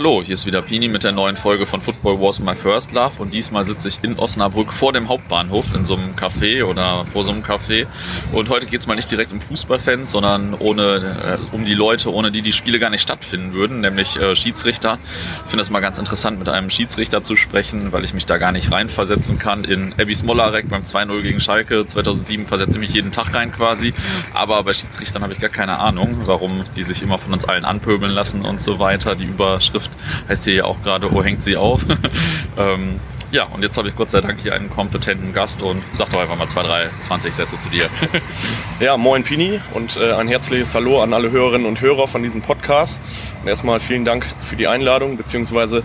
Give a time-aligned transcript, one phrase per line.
[0.00, 3.16] Hallo, hier ist wieder Pini mit der neuen Folge von Football Was My First Love
[3.18, 7.22] und diesmal sitze ich in Osnabrück vor dem Hauptbahnhof in so einem Café oder vor
[7.22, 7.86] so einem Café
[8.32, 12.14] und heute geht es mal nicht direkt um Fußballfans, sondern ohne, äh, um die Leute,
[12.14, 14.98] ohne die die Spiele gar nicht stattfinden würden, nämlich äh, Schiedsrichter.
[15.44, 18.38] Ich finde es mal ganz interessant, mit einem Schiedsrichter zu sprechen, weil ich mich da
[18.38, 19.64] gar nicht reinversetzen kann.
[19.64, 23.92] In Abby Smolarek beim 2-0 gegen Schalke 2007 versetze ich mich jeden Tag rein quasi,
[24.32, 27.66] aber bei Schiedsrichtern habe ich gar keine Ahnung, warum die sich immer von uns allen
[27.66, 29.14] anpöbeln lassen und so weiter.
[29.14, 31.84] Die Überschrift Überschrift heißt hier ja auch gerade, oh, hängt sie auf.
[32.58, 33.00] ähm,
[33.32, 36.20] ja, und jetzt habe ich Gott sei Dank hier einen kompetenten Gast und sag doch
[36.20, 37.88] einfach mal zwei, drei, 20 Sätze zu dir.
[38.80, 42.42] ja, moin Pini und äh, ein herzliches Hallo an alle Hörerinnen und Hörer von diesem
[42.42, 43.00] Podcast.
[43.40, 45.84] Und erstmal vielen Dank für die Einladung, beziehungsweise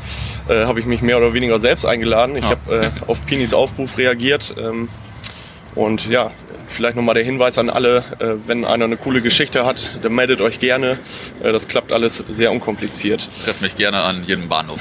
[0.50, 2.36] äh, habe ich mich mehr oder weniger selbst eingeladen.
[2.36, 2.50] Ich ah.
[2.50, 4.56] habe äh, auf Pinis Aufruf reagiert.
[4.58, 4.90] Ähm,
[5.76, 6.32] und ja,
[6.66, 10.42] vielleicht nochmal der Hinweis an alle, äh, wenn einer eine coole Geschichte hat, dann meldet
[10.42, 10.98] euch gerne.
[11.44, 13.30] Äh, das klappt alles sehr unkompliziert.
[13.44, 14.80] Treff mich gerne an jedem Bahnhof.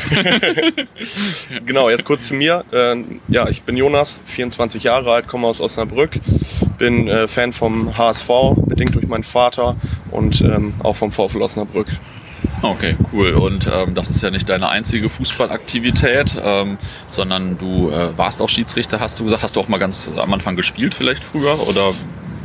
[1.66, 2.64] genau, jetzt kurz zu mir.
[2.72, 2.96] Äh,
[3.28, 6.12] ja, ich bin Jonas, 24 Jahre alt, komme aus Osnabrück,
[6.78, 8.28] bin äh, Fan vom HSV,
[8.66, 9.76] bedingt durch meinen Vater
[10.10, 11.88] und ähm, auch vom VfL Osnabrück.
[12.64, 13.34] Okay, cool.
[13.34, 16.78] Und ähm, das ist ja nicht deine einzige Fußballaktivität, ähm,
[17.10, 19.42] sondern du äh, warst auch Schiedsrichter, hast du gesagt.
[19.42, 21.68] Hast du auch mal ganz am Anfang gespielt vielleicht früher?
[21.68, 21.92] Oder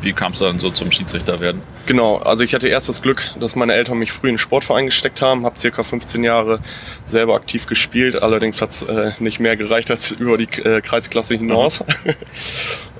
[0.01, 1.61] wie kam es dann so zum Schiedsrichter werden?
[1.85, 4.87] Genau, also ich hatte erst das Glück, dass meine Eltern mich früh in den Sportverein
[4.87, 6.59] gesteckt haben, habe circa 15 Jahre
[7.05, 11.35] selber aktiv gespielt, allerdings hat es äh, nicht mehr gereicht als über die äh, Kreisklasse
[11.35, 11.81] hinaus.
[12.03, 12.13] Mhm.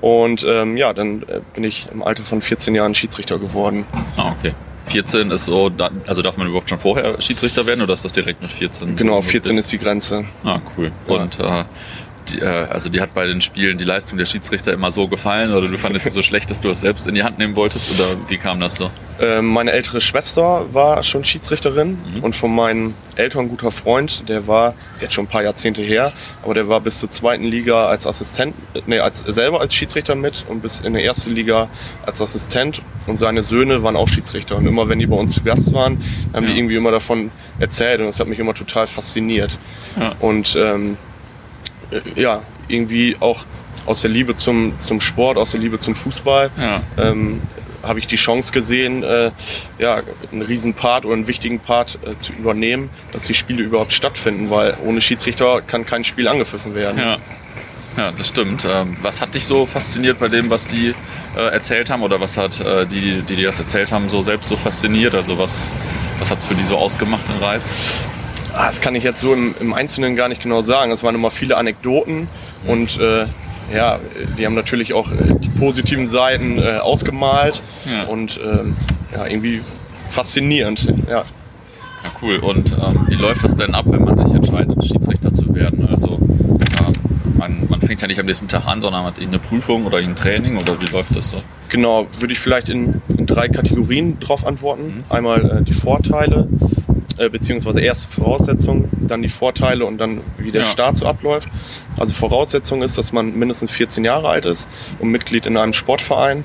[0.00, 3.84] Und ähm, ja, dann äh, bin ich im Alter von 14 Jahren Schiedsrichter geworden.
[4.16, 4.54] Ah, okay.
[4.86, 5.70] 14 ist so,
[6.06, 8.96] also darf man überhaupt schon vorher Schiedsrichter werden oder ist das direkt mit 14?
[8.96, 10.24] Genau, 14 ist die Grenze.
[10.44, 10.90] Ah, cool.
[11.08, 11.14] Ja.
[11.14, 11.64] Und äh,
[12.28, 15.52] die, äh, also die hat bei den Spielen die Leistung der Schiedsrichter immer so gefallen
[15.52, 17.92] oder du fandest es so schlecht, dass du es selbst in die Hand nehmen wolltest
[17.94, 18.90] oder wie kam das so?
[19.20, 22.22] Ähm, meine ältere Schwester war schon Schiedsrichterin mhm.
[22.22, 26.12] und von meinen Eltern guter Freund, der war, ist jetzt schon ein paar Jahrzehnte her,
[26.42, 28.54] aber der war bis zur zweiten Liga als Assistent,
[28.86, 31.68] nee, als, selber als Schiedsrichter mit und bis in der ersten Liga
[32.06, 35.42] als Assistent und seine Söhne waren auch Schiedsrichter und immer wenn die bei uns zu
[35.42, 36.52] Gast waren, haben ja.
[36.52, 39.58] die irgendwie immer davon erzählt und das hat mich immer total fasziniert.
[39.98, 40.14] Ja.
[40.20, 41.09] Und ähm, äh,
[42.14, 43.44] ja, irgendwie auch
[43.86, 46.82] aus der Liebe zum, zum Sport, aus der Liebe zum Fußball, ja.
[46.98, 47.40] ähm,
[47.82, 49.30] habe ich die Chance gesehen, äh,
[49.78, 53.92] ja, einen riesen Part oder einen wichtigen Part äh, zu übernehmen, dass die Spiele überhaupt
[53.92, 56.98] stattfinden, weil ohne Schiedsrichter kann kein Spiel angepfiffen werden.
[56.98, 57.18] Ja.
[57.96, 58.64] Ja, das stimmt.
[58.70, 60.94] Ähm, was hat dich so fasziniert bei dem, was die
[61.36, 64.48] äh, erzählt haben oder was hat äh, die, die, die das erzählt haben, so selbst
[64.48, 65.14] so fasziniert?
[65.14, 65.72] Also was,
[66.20, 68.08] was hat es für die so ausgemacht, den Reiz?
[68.60, 70.92] Ah, das kann ich jetzt so im, im, Einzelnen gar nicht genau sagen.
[70.92, 72.28] Es waren immer viele Anekdoten
[72.64, 72.70] mhm.
[72.70, 73.24] und äh,
[73.74, 73.98] ja,
[74.36, 78.02] die haben natürlich auch äh, die positiven Seiten äh, ausgemalt ja.
[78.04, 78.76] und ähm,
[79.16, 79.62] ja, irgendwie
[80.10, 80.92] faszinierend.
[81.08, 81.24] Ja.
[82.02, 82.36] Ja, cool.
[82.36, 85.88] Und ähm, wie läuft das denn ab, wenn man sich entscheidet, Schiedsrichter zu werden?
[85.88, 86.92] Also ähm,
[87.38, 90.16] man, man fängt ja nicht am nächsten Tag an, sondern hat eine Prüfung oder ein
[90.16, 91.38] Training oder wie läuft das so?
[91.70, 94.96] Genau, würde ich vielleicht in, in drei Kategorien drauf antworten.
[94.96, 95.04] Mhm.
[95.08, 96.46] Einmal äh, die Vorteile,
[97.20, 100.66] äh, beziehungsweise erst Voraussetzungen, dann die Vorteile und dann wie der ja.
[100.66, 101.50] Start so abläuft.
[101.98, 104.70] Also Voraussetzung ist, dass man mindestens 14 Jahre alt ist
[105.00, 106.44] und Mitglied in einem Sportverein.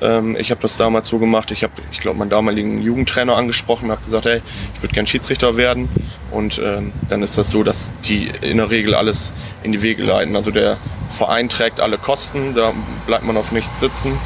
[0.00, 3.90] Ähm, ich habe das damals so gemacht, ich habe, ich glaube, meinen damaligen Jugendtrainer angesprochen,
[3.90, 4.40] habe gesagt, hey,
[4.74, 5.90] ich würde gern Schiedsrichter werden
[6.30, 10.04] und ähm, dann ist das so, dass die in der Regel alles in die Wege
[10.04, 10.34] leiten.
[10.36, 10.78] Also der
[11.10, 12.72] Verein trägt alle Kosten, da
[13.06, 14.18] bleibt man auf nichts sitzen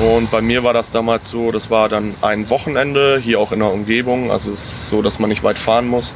[0.00, 3.60] und bei mir war das damals so, das war dann ein Wochenende, hier auch in
[3.60, 4.30] der Umgebung.
[4.30, 6.14] Also es ist so, dass man nicht weit fahren muss.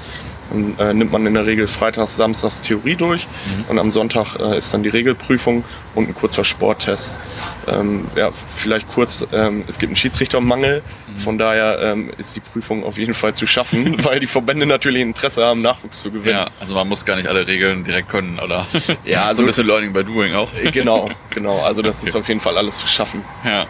[0.50, 3.64] Dann äh, nimmt man in der Regel freitags, samstags Theorie durch mhm.
[3.68, 5.64] und am Sonntag äh, ist dann die Regelprüfung
[5.94, 7.20] und ein kurzer Sporttest.
[7.66, 11.16] Ähm, ja, vielleicht kurz, ähm, es gibt einen Schiedsrichtermangel, mhm.
[11.16, 15.02] von daher ähm, ist die Prüfung auf jeden Fall zu schaffen, weil die Verbände natürlich
[15.02, 16.36] Interesse haben, Nachwuchs zu gewinnen.
[16.36, 18.66] Ja, also man muss gar nicht alle Regeln direkt können, oder?
[19.04, 20.50] ja, also so ein bisschen Learning by Doing auch.
[20.72, 21.60] genau, genau.
[21.60, 22.08] Also das okay.
[22.08, 23.22] ist auf jeden Fall alles zu schaffen.
[23.44, 23.66] Ja,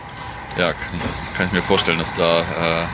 [0.57, 2.87] ja kann, ich, kann ich mir vorstellen, dass da äh,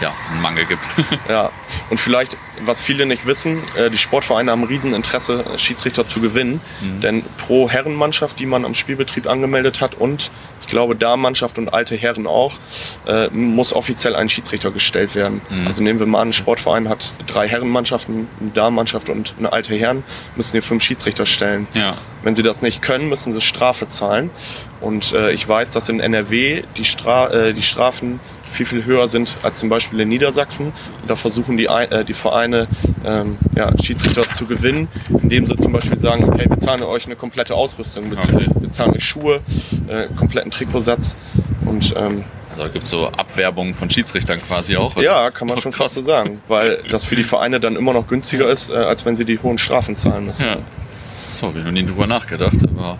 [0.00, 0.88] ja, einen Mangel gibt.
[1.28, 1.50] ja,
[1.90, 6.60] und vielleicht, was viele nicht wissen, äh, die Sportvereine haben ein Rieseninteresse, Schiedsrichter zu gewinnen.
[6.80, 7.00] Mhm.
[7.00, 10.30] Denn pro Herrenmannschaft, die man am Spielbetrieb angemeldet hat und
[10.60, 12.52] ich glaube Damenmannschaft und alte Herren auch,
[13.06, 15.40] äh, muss offiziell ein Schiedsrichter gestellt werden.
[15.50, 15.66] Mhm.
[15.66, 19.74] Also nehmen wir mal an, ein Sportverein hat drei Herrenmannschaften, eine Damenmannschaft und eine alte
[19.74, 20.04] Herren,
[20.36, 21.66] müssen hier fünf Schiedsrichter stellen.
[21.74, 21.96] Ja.
[22.22, 24.30] Wenn sie das nicht können, müssen sie Strafe zahlen.
[24.80, 28.20] Und äh, ich weiß, dass in NRW die, Stra äh, die Strafen
[28.52, 30.66] viel, viel höher sind als zum Beispiel in Niedersachsen.
[30.66, 32.68] Und da versuchen die, äh, die Vereine
[33.04, 34.88] ähm, ja, Schiedsrichter zu gewinnen,
[35.22, 38.46] indem sie zum Beispiel sagen, okay, wir zahlen euch eine komplette Ausrüstung, wir, okay.
[38.60, 39.40] wir zahlen euch Schuhe,
[39.88, 41.16] äh, kompletten Trikotsatz
[41.64, 44.96] und ähm, Also gibt es so Abwerbungen von Schiedsrichtern quasi auch.
[44.96, 45.04] Oder?
[45.04, 48.06] Ja, kann man schon fast so sagen, weil das für die Vereine dann immer noch
[48.06, 50.44] günstiger ist, äh, als wenn sie die hohen Strafen zahlen müssen.
[50.44, 50.56] Ja.
[51.30, 52.98] So, habe ich noch nie drüber nachgedacht, aber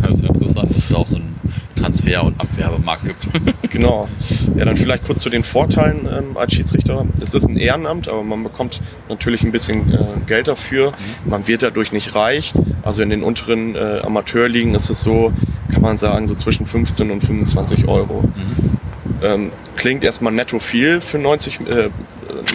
[0.00, 1.38] das ist ja interessant, dass es da auch so einen
[1.76, 3.28] Transfer- und Abwerbemarkt gibt.
[3.70, 4.08] genau.
[4.56, 7.06] Ja, dann vielleicht kurz zu den Vorteilen ähm, als Schiedsrichter.
[7.20, 10.90] Es ist ein Ehrenamt, aber man bekommt natürlich ein bisschen äh, Geld dafür.
[10.90, 11.30] Mhm.
[11.30, 12.52] Man wird dadurch nicht reich.
[12.82, 15.32] Also in den unteren äh, Amateurligen ist es so,
[15.72, 18.22] kann man sagen, so zwischen 15 und 25 Euro.
[18.22, 18.78] Mhm.
[19.22, 21.90] Ähm, klingt erstmal netto viel für 90 äh,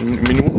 [0.02, 0.49] Minuten,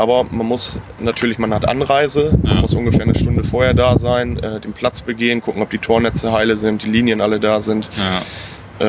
[0.00, 4.38] aber man muss natürlich, man hat Anreise, man muss ungefähr eine Stunde vorher da sein,
[4.38, 7.90] äh, den Platz begehen, gucken, ob die Tornetze heile sind, die Linien alle da sind.
[7.96, 8.22] Ja.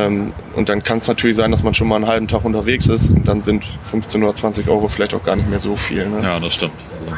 [0.06, 2.88] Ähm, und dann kann es natürlich sein, dass man schon mal einen halben Tag unterwegs
[2.88, 6.08] ist und dann sind 15 oder 20 Euro vielleicht auch gar nicht mehr so viel.
[6.08, 6.24] Ne?
[6.24, 6.74] Ja, das stimmt.
[6.98, 7.12] Also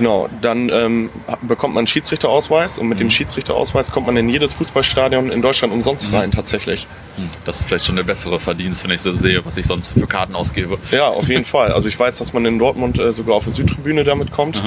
[0.00, 1.10] Genau, dann ähm,
[1.42, 3.00] bekommt man einen Schiedsrichterausweis und mit mhm.
[3.00, 6.16] dem Schiedsrichterausweis kommt man in jedes Fußballstadion in Deutschland umsonst mhm.
[6.16, 6.86] rein, tatsächlich.
[7.16, 9.92] Hm, das ist vielleicht schon der bessere Verdienst, wenn ich so sehe, was ich sonst
[9.92, 10.78] für Karten ausgebe.
[10.90, 11.72] Ja, auf jeden Fall.
[11.72, 14.62] Also ich weiß, dass man in Dortmund äh, sogar auf der Südtribüne damit kommt.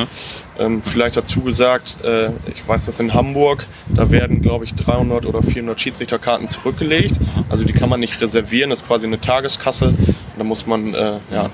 [0.60, 5.26] Ähm, vielleicht dazu gesagt, äh, ich weiß, dass in Hamburg, da werden, glaube ich, 300
[5.26, 7.16] oder 400 Schiedsrichterkarten zurückgelegt.
[7.50, 9.96] Also die kann man nicht reservieren, das ist quasi eine Tageskasse.
[10.38, 11.50] Da muss man äh, ja,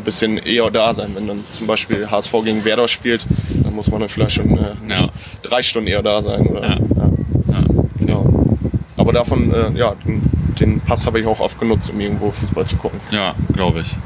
[0.00, 1.10] ein bisschen eher da sein.
[1.14, 3.26] Wenn dann zum Beispiel HSV gegen Werder spielt,
[3.62, 5.08] dann muss man dann vielleicht schon äh, ja.
[5.42, 6.46] drei Stunden eher da sein.
[6.46, 6.78] Oder, ja.
[6.78, 7.62] Ja.
[7.98, 8.58] Genau.
[8.96, 10.22] Aber davon, äh, ja, den,
[10.58, 13.00] den Pass habe ich auch oft genutzt, um irgendwo Fußball zu gucken.
[13.10, 13.96] Ja, glaube ich.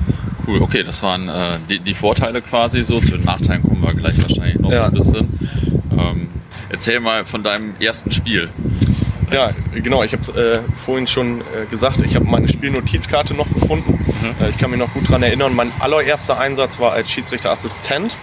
[0.46, 3.00] Cool, okay, das waren äh, die, die, Vorteile quasi so.
[3.00, 5.38] Zu den Nachteilen kommen wir gleich wahrscheinlich noch so ein bisschen.
[5.90, 6.28] Ähm,
[6.68, 8.50] erzähl mal von deinem ersten Spiel.
[9.30, 10.02] Ja, genau.
[10.02, 14.04] Ich habe äh, vorhin schon äh, gesagt, ich habe meine Spielnotizkarte noch gefunden.
[14.20, 14.44] Mhm.
[14.44, 15.54] Äh, ich kann mich noch gut daran erinnern.
[15.54, 18.16] Mein allererster Einsatz war als Schiedsrichterassistent.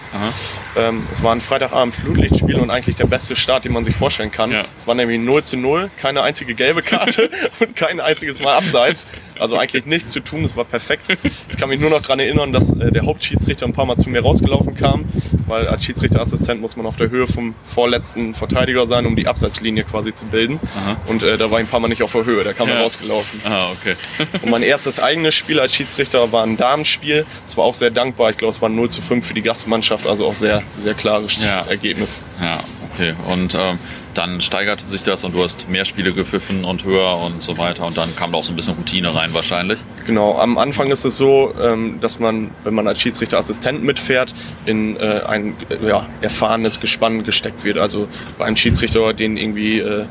[0.75, 4.31] Ähm, es war ein Freitagabend Flutlichtspiel und eigentlich der beste Start, den man sich vorstellen
[4.31, 4.51] kann.
[4.51, 4.65] Ja.
[4.77, 9.05] Es war nämlich 0 zu 0, keine einzige gelbe Karte und kein einziges Mal abseits.
[9.41, 11.07] Also eigentlich nichts zu tun, es war perfekt.
[11.49, 14.07] Ich kann mich nur noch daran erinnern, dass äh, der Hauptschiedsrichter ein paar Mal zu
[14.09, 15.05] mir rausgelaufen kam,
[15.47, 19.83] weil als Schiedsrichterassistent muss man auf der Höhe vom vorletzten Verteidiger sein, um die Abseitslinie
[19.83, 20.59] quasi zu bilden.
[20.75, 20.97] Aha.
[21.07, 22.75] Und äh, da war ich ein paar Mal nicht auf der Höhe, da kam ja.
[22.75, 23.41] er rausgelaufen.
[23.43, 23.95] Ah, okay.
[24.43, 27.25] und mein erstes eigenes Spiel als Schiedsrichter war ein Damenspiel.
[27.45, 28.29] Es war auch sehr dankbar.
[28.29, 31.37] Ich glaube, es war 0 zu 5 für die Gastmannschaft, also auch sehr, sehr klares
[31.43, 31.61] ja.
[31.61, 32.21] Ergebnis.
[32.39, 32.59] Ja,
[33.01, 33.15] okay.
[33.31, 33.77] Und ähm,
[34.13, 37.85] dann steigerte sich das und du hast mehr Spiele gepfiffen und höher und so weiter
[37.85, 39.79] und dann kam da auch so ein bisschen Routine rein wahrscheinlich.
[40.05, 44.33] Genau, am Anfang ist es so, ähm, dass man, wenn man als Schiedsrichterassistent mitfährt,
[44.65, 47.77] in äh, ein ja, erfahrenes Gespann gesteckt wird.
[47.77, 48.07] Also
[48.37, 50.05] bei einem Schiedsrichter, den irgendwie, äh,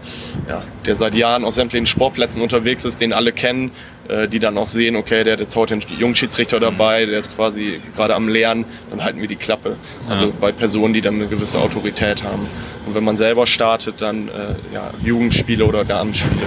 [0.49, 3.71] ja, der seit Jahren auf sämtlichen Sportplätzen unterwegs ist, den alle kennen,
[4.11, 7.35] äh, die dann auch sehen, okay, der hat jetzt heute einen Jungschiedsrichter dabei, der ist
[7.35, 9.77] quasi gerade am Lernen, dann halten wir die Klappe.
[10.09, 10.33] Also ja.
[10.41, 12.49] bei Personen, die dann eine gewisse Autorität haben.
[12.87, 16.47] Und wenn man selber startet, dann äh, ja, Jugendspiele oder Damenspiele.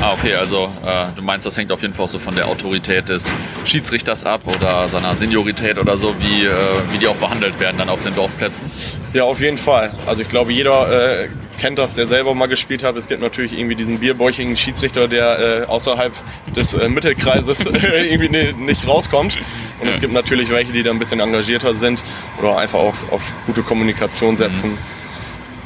[0.00, 3.08] Ah, okay, also äh, du meinst, das hängt auf jeden Fall so von der Autorität
[3.08, 3.30] des
[3.64, 6.52] Schiedsrichters ab oder seiner Seniorität oder so, wie, äh,
[6.90, 8.68] wie die auch behandelt werden dann auf den Dorfplätzen?
[9.12, 9.92] Ja, auf jeden Fall.
[10.06, 12.96] Also ich glaube, jeder äh, kennt das, der selber mal gespielt hat.
[12.96, 16.12] Es gibt natürlich irgendwie diesen bierbäuchigen Schiedsrichter, der äh, außerhalb
[16.54, 19.38] des äh, Mittelkreises irgendwie ne, nicht rauskommt.
[19.80, 19.94] Und ja.
[19.94, 22.02] es gibt natürlich welche, die da ein bisschen engagierter sind
[22.40, 24.72] oder einfach auf, auf gute Kommunikation setzen.
[24.72, 24.78] Mhm.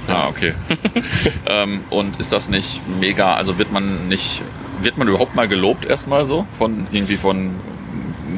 [0.08, 0.54] Ah, okay.
[1.46, 4.42] ähm, und ist das nicht mega, also wird man nicht,
[4.80, 6.46] wird man überhaupt mal gelobt erstmal so?
[6.56, 7.50] Von irgendwie von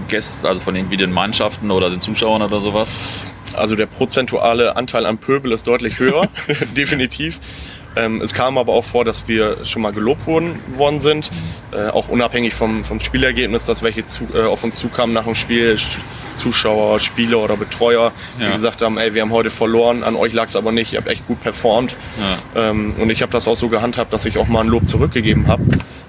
[0.08, 3.26] Gästen, also von irgendwie den Mannschaften oder den Zuschauern oder sowas?
[3.54, 6.28] Also der prozentuale Anteil am Pöbel ist deutlich höher,
[6.76, 7.38] definitiv.
[7.96, 11.30] Ähm, es kam aber auch vor, dass wir schon mal gelobt worden, worden sind,
[11.72, 15.34] äh, auch unabhängig vom, vom Spielergebnis, dass welche zu, äh, auf uns zukamen nach dem
[15.34, 15.76] Spiel,
[16.36, 18.46] Zuschauer, Spieler oder Betreuer, ja.
[18.46, 21.00] die gesagt haben, ey, wir haben heute verloren, an euch lag es aber nicht, ihr
[21.00, 21.96] habt echt gut performt.
[22.54, 22.70] Ja.
[22.70, 25.48] Ähm, und ich habe das auch so gehandhabt, dass ich auch mal ein Lob zurückgegeben
[25.48, 25.64] habe,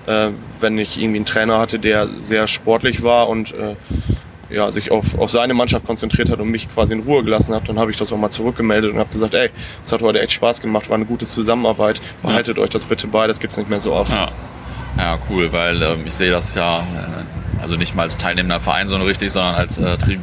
[0.05, 3.75] äh, wenn ich irgendwie einen Trainer hatte, der sehr sportlich war und äh,
[4.49, 7.67] ja, sich auf, auf seine Mannschaft konzentriert hat und mich quasi in Ruhe gelassen hat,
[7.69, 9.49] dann habe ich das auch mal zurückgemeldet und habe gesagt, ey,
[9.81, 12.63] es hat heute echt Spaß gemacht, war eine gute Zusammenarbeit, behaltet ja.
[12.63, 14.11] euch das bitte bei, das gibt's nicht mehr so oft.
[14.11, 14.31] Ja,
[14.97, 18.87] ja cool, weil ähm, ich sehe das ja äh, also nicht mal als teilnehmender Verein,
[18.87, 20.19] sondern richtig, sondern als äh, Trib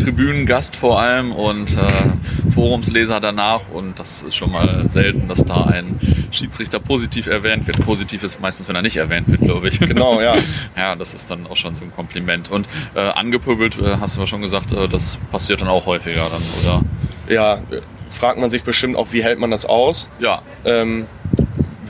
[0.00, 3.68] Tribünengast vor allem und äh, Forumsleser danach.
[3.72, 5.98] Und das ist schon mal selten, dass da ein
[6.30, 7.82] Schiedsrichter positiv erwähnt wird.
[7.84, 9.80] Positiv ist meistens, wenn er nicht erwähnt wird, glaube ich.
[9.80, 10.36] Genau, ja.
[10.76, 12.50] ja, das ist dann auch schon so ein Kompliment.
[12.50, 16.28] Und äh, angepöbelt, äh, hast du ja schon gesagt, äh, das passiert dann auch häufiger
[16.30, 16.82] dann, oder?
[17.28, 17.60] Ja,
[18.08, 20.10] fragt man sich bestimmt auch, wie hält man das aus?
[20.18, 20.42] Ja.
[20.64, 21.06] Ähm,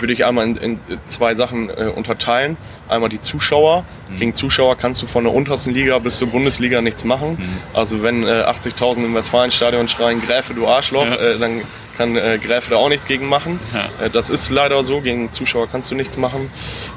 [0.00, 2.56] würde ich einmal in, in zwei Sachen äh, unterteilen.
[2.88, 3.84] Einmal die Zuschauer.
[4.08, 4.16] Mhm.
[4.16, 7.32] Gegen Zuschauer kannst du von der untersten Liga bis zur Bundesliga nichts machen.
[7.32, 7.48] Mhm.
[7.74, 11.16] Also wenn äh, 80.000 im Westfalenstadion schreien, Gräfe, du Arschloch, ja.
[11.16, 11.62] äh, dann
[12.00, 13.60] kann äh, Gräfe da auch nichts gegen machen.
[13.74, 14.06] Ja.
[14.06, 16.50] Äh, das ist leider so, gegen Zuschauer kannst du nichts machen.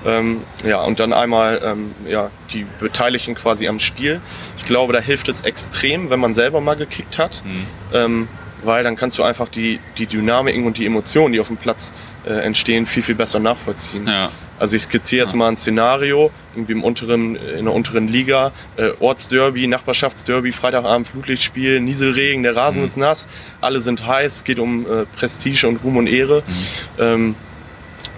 [0.06, 4.22] Ähm, ja, und dann einmal ähm, ja, die Beteiligten quasi am Spiel.
[4.58, 7.44] Ich glaube, da hilft es extrem, wenn man selber mal gekickt hat.
[7.46, 7.68] Mhm.
[7.94, 8.28] Ähm,
[8.66, 11.92] weil dann kannst du einfach die, die Dynamiken und die Emotionen, die auf dem Platz
[12.26, 14.08] äh, entstehen, viel, viel besser nachvollziehen.
[14.08, 14.30] Ja.
[14.60, 18.92] Also ich skizziere jetzt mal ein Szenario, irgendwie im unteren, in der unteren Liga, äh,
[19.00, 22.86] Ortsderby, Nachbarschaftsderby, Freitagabend Flutlichtspiel, Nieselregen, der Rasen Mhm.
[22.86, 23.28] ist nass,
[23.62, 26.44] alle sind heiß, es geht um äh, Prestige und Ruhm und Ehre.
[26.46, 27.04] Mhm.
[27.04, 27.36] Ähm,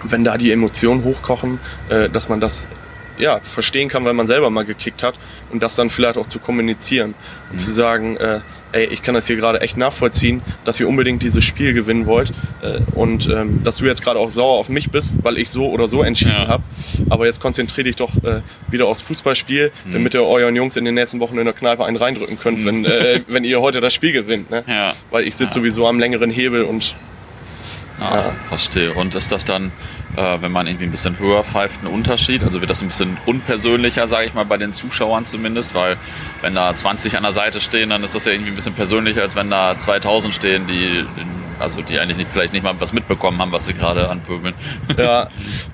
[0.02, 2.68] wenn da die Emotionen hochkochen, äh, dass man das
[3.18, 5.14] ja, verstehen kann, weil man selber mal gekickt hat
[5.50, 7.14] und das dann vielleicht auch zu kommunizieren
[7.50, 7.58] und Mhm.
[7.58, 8.40] zu sagen, äh,
[8.72, 12.32] ey, ich kann das hier gerade echt nachvollziehen, dass ihr unbedingt dieses Spiel gewinnen wollt
[12.62, 15.68] äh, und ähm, dass du jetzt gerade auch sauer auf mich bist, weil ich so
[15.70, 16.48] oder so entschieden Ja.
[16.48, 16.64] habe.
[17.08, 19.92] Aber jetzt konzentriere dich doch äh, wieder aufs Fußballspiel, Mhm.
[19.92, 22.66] damit ihr euren Jungs in den nächsten Wochen in der Kneipe einen reindrücken könnt, Mhm.
[22.66, 24.50] wenn, äh, wenn ihr heute das Spiel gewinnt.
[24.50, 24.64] Ne?
[24.66, 24.92] Ja.
[25.10, 25.62] Weil ich sitze Ja.
[25.62, 26.94] sowieso am längeren Hebel und
[28.00, 28.22] Ja, Ja.
[28.48, 28.92] verstehe.
[28.94, 29.72] Und ist das dann,
[30.16, 32.42] äh, wenn man irgendwie ein bisschen höher pfeift, ein Unterschied?
[32.44, 35.74] Also wird das ein bisschen unpersönlicher, sage ich mal, bei den Zuschauern zumindest?
[35.74, 35.96] Weil
[36.42, 39.22] wenn da 20 an der Seite stehen, dann ist das ja irgendwie ein bisschen persönlicher,
[39.22, 41.04] als wenn da 2000 stehen, die,
[41.58, 44.54] also die eigentlich nicht, vielleicht nicht mal was mitbekommen haben, was sie gerade anpöbeln.
[44.98, 45.28] Ja,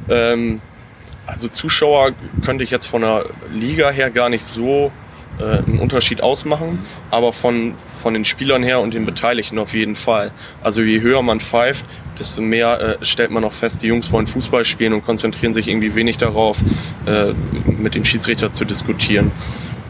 [0.09, 0.61] ähm,
[1.26, 2.11] also Zuschauer
[2.45, 4.91] könnte ich jetzt von der Liga her gar nicht so
[5.43, 6.79] äh, einen Unterschied ausmachen,
[7.11, 10.31] aber von, von den Spielern her und den Beteiligten auf jeden Fall.
[10.63, 11.85] Also je höher man pfeift,
[12.19, 15.69] desto mehr äh, stellt man auch fest, die Jungs wollen Fußball spielen und konzentrieren sich
[15.69, 16.59] irgendwie wenig darauf,
[17.07, 17.33] äh,
[17.67, 19.33] mit dem Schiedsrichter zu diskutieren.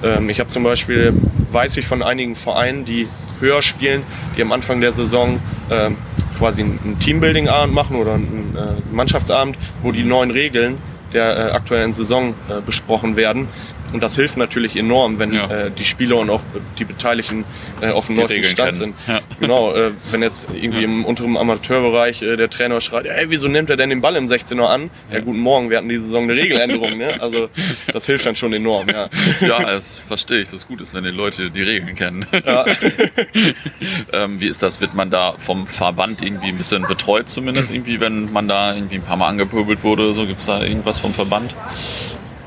[0.02, 1.12] Ähm, ich habe zum Beispiel,
[1.50, 3.08] weiß ich von einigen Vereinen, die
[3.40, 4.02] höher spielen,
[4.36, 5.40] die am Anfang der Saison
[5.70, 5.96] ähm,
[6.38, 10.78] quasi einen Teambuilding-Abend machen oder einen äh, Mannschaftsabend, wo die neuen Regeln
[11.12, 13.48] der äh, aktuellen Saison äh, besprochen werden.
[13.92, 15.46] Und das hilft natürlich enorm, wenn Ja.
[15.50, 16.40] äh, die Spieler und auch
[16.78, 17.44] die Beteiligten
[17.80, 18.94] äh, auf dem neuesten Stand sind.
[19.06, 19.20] Ja.
[19.40, 20.84] Genau, äh, wenn jetzt irgendwie Ja.
[20.86, 24.26] im unteren Amateurbereich äh, der Trainer schreit, ey, wieso nimmt er denn den Ball im
[24.26, 24.90] 16er an?
[25.12, 26.96] Ja, guten Morgen, wir hatten diese Saison eine Regeländerung.
[26.96, 27.20] Ne?
[27.20, 27.48] Also
[27.92, 28.86] das hilft dann schon enorm.
[28.88, 29.08] Ja.
[29.40, 32.24] ja, das verstehe ich, dass es gut ist, wenn die Leute die Regeln kennen.
[34.12, 34.80] Ähm, wie ist das?
[34.80, 38.96] Wird man da vom Verband irgendwie ein bisschen betreut zumindest irgendwie, wenn man da irgendwie
[38.96, 40.26] ein paar Mal angepöbelt wurde oder so?
[40.26, 41.54] Gibt es da irgendwas vom Verband?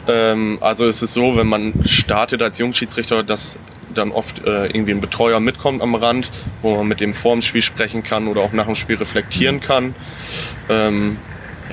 [0.07, 3.57] Ähm, also es ist so, wenn man startet als Jungschiedsrichter, dass
[3.93, 6.29] dann oft äh, irgendwie ein Betreuer mitkommt am Rand,
[6.61, 9.95] wo man mit dem vorm Spiel sprechen kann oder auch nach dem Spiel reflektieren kann.
[10.69, 11.17] Ähm,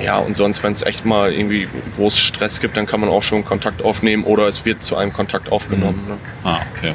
[0.02, 3.22] ja, und sonst, wenn es echt mal irgendwie groß Stress gibt, dann kann man auch
[3.22, 6.02] schon Kontakt aufnehmen oder es wird zu einem Kontakt aufgenommen.
[6.08, 6.16] Ne?
[6.44, 6.94] Ah, okay.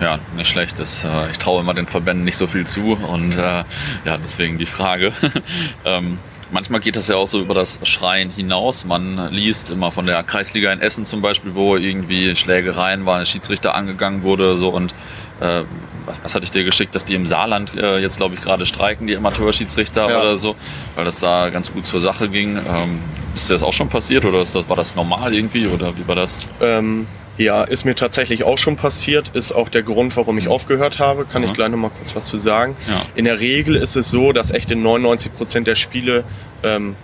[0.00, 0.78] Ja, nicht schlecht.
[0.78, 3.64] Das, äh, ich traue immer den Verbänden nicht so viel zu und äh,
[4.04, 5.12] ja, deswegen die Frage.
[5.84, 6.18] ähm,
[6.52, 8.84] manchmal geht das ja auch so über das Schreien hinaus.
[8.84, 13.26] Man liest immer von der Kreisliga in Essen zum Beispiel, wo irgendwie Schlägereien waren, der
[13.26, 14.94] Schiedsrichter angegangen wurde so und
[15.40, 15.62] äh,
[16.06, 18.66] was, was hatte ich dir geschickt, dass die im Saarland äh, jetzt glaube ich gerade
[18.66, 20.20] streiken, die Amateurschiedsrichter Ja.
[20.20, 20.54] oder so,
[20.96, 22.56] weil das da ganz gut zur Sache ging.
[22.56, 23.00] Ähm,
[23.34, 26.38] ist das auch schon passiert oder das, war das normal irgendwie oder wie war das?
[26.60, 27.06] Ähm,
[27.38, 31.24] ja, ist mir tatsächlich auch schon passiert, ist auch der Grund, warum ich aufgehört habe.
[31.24, 31.48] Kann Mhm.
[31.48, 32.76] ich gleich noch mal kurz was zu sagen.
[32.88, 33.02] Ja.
[33.16, 36.24] In der Regel ist es so, dass echt in 99 Prozent der Spiele
[36.62, 36.94] ähm,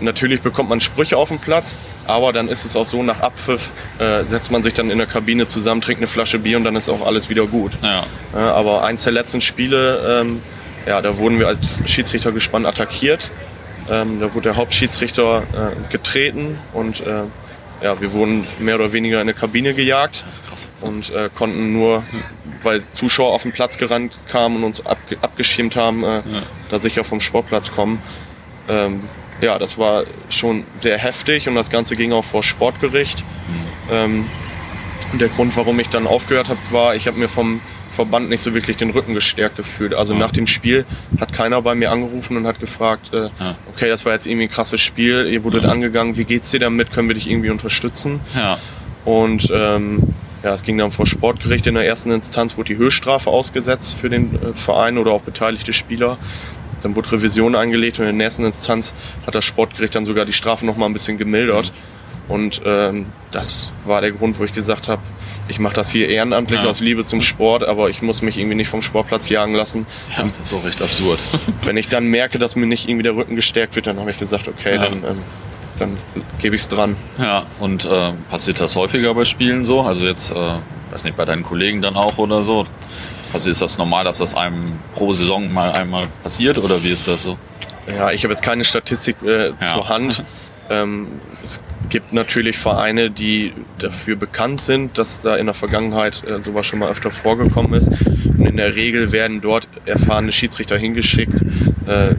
[0.00, 3.70] natürlich bekommt man Sprüche auf dem Platz, aber dann ist es auch so, nach Abpfiff
[3.98, 6.74] äh, setzt man sich dann in der Kabine zusammen, trinkt eine Flasche Bier und dann
[6.74, 7.72] ist auch alles wieder gut.
[7.82, 8.04] Ja.
[8.34, 10.42] Ja, aber eins der letzten Spiele, ähm,
[10.86, 13.30] ja, da wurden wir als Schiedsrichter gespannt attackiert.
[13.90, 17.22] Ähm, da wurde der Hauptschiedsrichter äh, getreten und äh,
[17.82, 20.68] ja, wir wurden mehr oder weniger in eine Kabine gejagt Krass.
[20.80, 22.02] und äh, konnten nur,
[22.62, 26.22] weil Zuschauer auf den Platz gerannt kamen und uns abge abgeschirmt haben, äh, Ja.
[26.70, 28.00] da sicher vom Sportplatz kommen.
[28.68, 29.00] Ähm,
[29.40, 33.24] ja, das war schon sehr heftig und das Ganze ging auch vor Sportgericht.
[33.90, 34.26] Ähm,
[35.12, 37.60] und der Grund, warum ich dann aufgehört habe, war, ich habe mir vom
[37.92, 39.94] Verband nicht so wirklich den Rücken gestärkt gefühlt.
[39.94, 40.18] Also Ja.
[40.18, 40.84] nach dem Spiel
[41.20, 43.56] hat keiner bei mir angerufen und hat gefragt, äh, Ja.
[43.72, 45.70] okay, das war jetzt irgendwie ein krasses Spiel, ihr wurdet Ja.
[45.70, 48.20] angegangen, wie geht's dir damit, können wir dich irgendwie unterstützen?
[48.34, 48.58] Ja.
[49.04, 50.02] Und ähm,
[50.42, 51.66] ja, es ging dann vor Sportgericht.
[51.66, 55.72] In der ersten Instanz wurde die Höchststrafe ausgesetzt für den äh, Verein oder auch beteiligte
[55.72, 56.18] Spieler.
[56.82, 58.92] Dann wurde Revision eingelegt und in der nächsten Instanz
[59.26, 61.72] hat das Sportgericht dann sogar die Strafe noch mal ein bisschen gemildert.
[62.28, 65.02] Und ähm, das war der Grund, wo ich gesagt habe,
[65.48, 66.68] ich mache das hier ehrenamtlich Ja.
[66.68, 69.86] aus Liebe zum Sport, aber ich muss mich irgendwie nicht vom Sportplatz jagen lassen.
[70.16, 71.18] ja, das ist auch recht absurd.
[71.64, 74.18] Wenn ich dann merke, dass mir nicht irgendwie der Rücken gestärkt wird, dann habe ich
[74.18, 74.82] gesagt, okay, Ja.
[74.84, 75.18] dann, ähm,
[75.78, 75.96] dann
[76.40, 76.96] gebe ich es dran.
[77.18, 79.80] Ja, und äh, passiert das häufiger bei Spielen so?
[79.80, 80.34] Also jetzt, äh,
[80.92, 82.66] weiß nicht, bei deinen Kollegen dann auch oder so?
[83.32, 87.08] Also ist das normal, dass das einem pro Saison mal einmal passiert oder wie ist
[87.08, 87.36] das so?
[87.88, 90.22] Ja, ich habe jetzt keine Statistik äh, zur Hand.
[90.72, 91.08] Ähm,
[91.44, 91.60] es
[91.90, 96.78] gibt natürlich Vereine, die dafür bekannt sind, dass da in der Vergangenheit äh, sowas schon
[96.78, 97.88] mal öfter vorgekommen ist.
[98.38, 101.42] Und in der Regel werden dort erfahrene Schiedsrichter hingeschickt,
[101.86, 102.14] äh,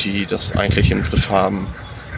[0.00, 1.68] die das eigentlich im Griff haben.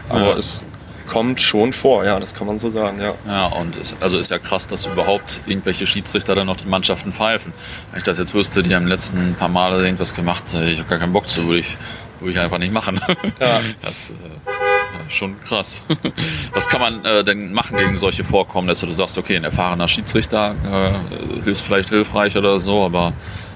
[0.09, 0.37] Aber ja.
[0.37, 0.64] es
[1.06, 3.14] kommt schon vor, ja, das kann man so sagen, ja.
[3.26, 7.12] Ja, und ist, also ist ja krass, dass überhaupt irgendwelche Schiedsrichter dann noch die Mannschaften
[7.12, 7.52] pfeifen.
[7.90, 10.99] Wenn ich das jetzt wüsste, die haben letzten paar Male irgendwas gemacht, ich habe gar
[10.99, 11.76] keinen Bock zu, würde ich,
[12.21, 13.00] würde ich einfach nicht machen.
[13.40, 13.61] Ja.
[13.83, 14.65] Das, äh,
[15.08, 15.82] schon krass.
[16.52, 18.86] Was kann man äh, denn machen gegen solche Vorkommnisse?
[18.86, 20.54] Du sagst, okay, ein erfahrener Schiedsrichter
[21.44, 23.12] äh, ist vielleicht hilfreich oder so, aber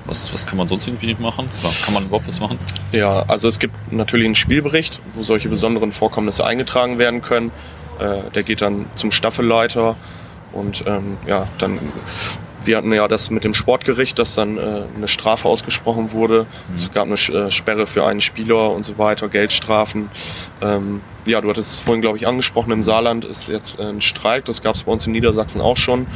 [0.07, 1.47] was, was kann man sonst irgendwie machen?
[1.63, 2.59] Oder kann man überhaupt was machen?
[2.93, 7.51] Ja, also es gibt natürlich einen Spielbericht, wo solche besonderen Vorkommnisse eingetragen werden können.
[7.99, 9.97] Äh, der geht dann zum Staffelleiter
[10.53, 11.79] und ähm, ja, dann
[12.65, 16.47] wir hatten ja das mit dem Sportgericht, dass dann äh, eine Strafe ausgesprochen wurde.
[16.69, 16.75] Mhm.
[16.75, 20.11] Es gab eine äh, Sperre für einen Spieler und so weiter, Geldstrafen.
[20.61, 24.01] Ähm, ja, du hattest es vorhin, glaube ich, angesprochen, im Saarland ist jetzt äh, ein
[24.01, 26.07] Streik, das gab es bei uns in Niedersachsen auch schon,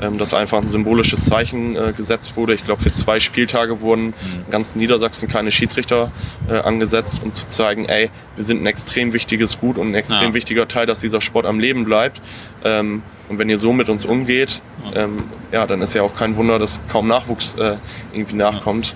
[0.00, 2.54] ähm, dass einfach ein symbolisches Zeichen äh, gesetzt wurde.
[2.54, 4.14] Ich glaube, für zwei Spieltage wurden mhm.
[4.46, 6.10] in ganz Niedersachsen keine Schiedsrichter
[6.48, 10.28] äh, angesetzt, um zu zeigen, ey, wir sind ein extrem wichtiges Gut und ein extrem
[10.28, 10.34] ja.
[10.34, 12.20] wichtiger Teil, dass dieser Sport am Leben bleibt.
[12.64, 14.60] Ähm, und wenn ihr so mit uns umgeht,
[14.94, 15.18] ähm,
[15.52, 17.76] ja, dann ist ja auch kein Wunder, dass kaum Nachwuchs äh,
[18.12, 18.94] irgendwie nachkommt.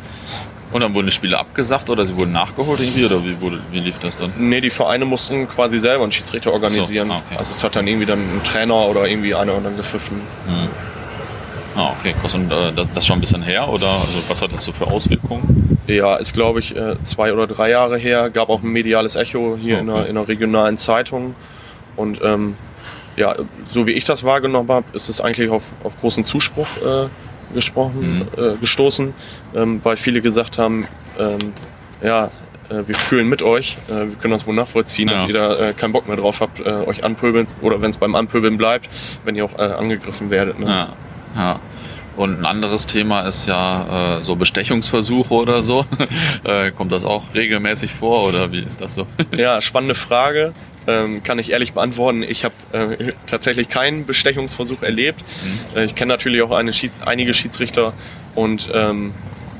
[0.74, 3.78] Und dann wurden die Spiele abgesagt oder sie wurden nachgeholt irgendwie oder wie, wurde, wie
[3.78, 4.32] lief das dann?
[4.36, 7.06] Nee, die Vereine mussten quasi selber einen Schiedsrichter organisieren.
[7.06, 7.38] So, ah, okay.
[7.38, 10.20] Also es hat dann irgendwie dann ein Trainer oder irgendwie einer dann gepfiffen.
[10.48, 10.68] Hm.
[11.76, 12.34] Ah, okay, krass.
[12.34, 15.78] Und äh, das schon ein bisschen her oder also, was hat das so für Auswirkungen?
[15.86, 18.28] Ja, ist glaube ich äh, zwei oder drei Jahre her.
[18.28, 19.84] Gab auch ein mediales Echo hier okay.
[19.84, 21.36] in, einer, in einer regionalen Zeitung.
[21.94, 22.56] Und ähm,
[23.14, 27.08] ja, so wie ich das wahrgenommen habe, ist es eigentlich auf, auf großen Zuspruch äh,
[27.52, 28.42] gesprochen, mhm.
[28.42, 29.14] äh, gestoßen,
[29.54, 30.86] ähm, weil viele gesagt haben,
[31.18, 31.38] ähm,
[32.02, 32.30] ja,
[32.70, 35.14] äh, wir fühlen mit euch, äh, wir können das wohl nachvollziehen, ja.
[35.14, 37.96] dass ihr da äh, keinen Bock mehr drauf habt, äh, euch anpöbeln oder wenn es
[37.96, 38.88] beim Anpöbeln bleibt,
[39.24, 40.58] wenn ihr auch angegriffen werdet.
[40.58, 40.66] Ne?
[40.66, 40.92] Ja.
[41.34, 41.60] ja.
[42.16, 45.84] Und ein anderes Thema ist ja äh, so Bestechungsversuche oder so.
[46.44, 49.06] äh, kommt das auch regelmäßig vor oder wie ist das so?
[49.36, 50.54] ja, spannende Frage.
[50.86, 52.22] Ähm, kann ich ehrlich beantworten.
[52.22, 55.22] Ich habe äh, tatsächlich keinen Bestechungsversuch erlebt.
[55.22, 55.78] Mhm.
[55.78, 57.94] Äh, ich kenne natürlich auch Schieds einige Schiedsrichter
[58.34, 59.14] und ähm,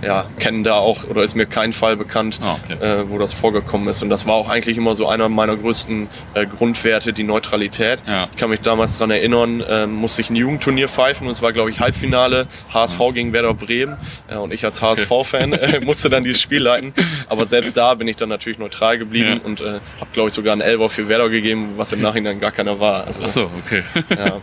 [0.04, 2.84] ja, kennen da auch oder ist mir kein Fall bekannt, ah, okay.
[2.84, 4.02] äh, wo das vorgekommen ist.
[4.02, 8.02] Und das war auch eigentlich immer so einer meiner größten äh, Grundwerte, die Neutralität.
[8.06, 8.28] Ja.
[8.30, 11.52] Ich kann mich damals daran erinnern, äh, musste ich ein Jugendturnier pfeifen und es war,
[11.52, 13.96] glaube ich, Halbfinale HSV gegen Werder Bremen.
[14.28, 16.92] Äh, und ich als HSV-Fan äh, musste dann dieses Spiel leiten.
[17.28, 19.44] Aber selbst da bin ich dann natürlich neutral geblieben ja.
[19.44, 22.52] und äh, habe, glaube ich, sogar einen Elber für Werder gegeben, was im Nachhinein gar
[22.52, 23.06] keiner war.
[23.06, 23.82] Also, Ach so, okay.
[24.10, 24.40] ja.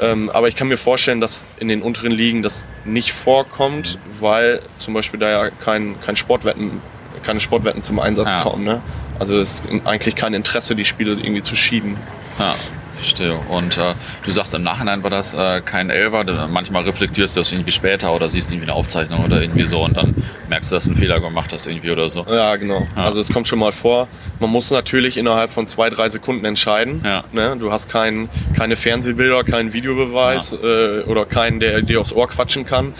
[0.00, 4.60] ähm, aber ich kann mir vorstellen, dass in den unteren Ligen das nicht vorkommt, weil
[4.76, 6.80] zum Beispiel Beispiel da ja kein, kein Sportwetten,
[7.22, 8.42] keine Sportwetten zum Einsatz ja.
[8.42, 8.64] kommen.
[8.64, 8.80] Ne?
[9.18, 11.96] Also es ist eigentlich kein Interesse, die Spiele irgendwie zu schieben.
[12.38, 12.54] Ja.
[13.02, 13.36] Verstehe.
[13.48, 16.24] Und äh, du sagst, im Nachhinein war das äh, kein Elfer.
[16.48, 19.96] Manchmal reflektierst du das irgendwie später oder siehst irgendwie eine Aufzeichnung oder irgendwie so und
[19.96, 20.14] dann
[20.48, 22.24] merkst du, dass du einen Fehler gemacht hast irgendwie oder so.
[22.28, 22.86] Ja, genau.
[22.96, 23.04] Ja.
[23.04, 24.08] Also es kommt schon mal vor.
[24.38, 27.02] Man muss natürlich innerhalb von zwei, drei Sekunden entscheiden.
[27.04, 27.24] Ja.
[27.32, 27.56] Ne?
[27.58, 30.68] Du hast kein, keine Fernsehbilder, keinen Videobeweis ja.
[30.68, 32.94] äh, oder keinen, der dir aufs Ohr quatschen kann.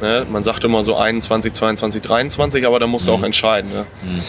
[0.00, 0.26] Ne?
[0.30, 3.18] Man sagt immer so 21, 22, 23, aber da musst du mhm.
[3.18, 3.70] auch entscheiden.
[3.70, 3.86] Ne?
[4.02, 4.20] Mhm.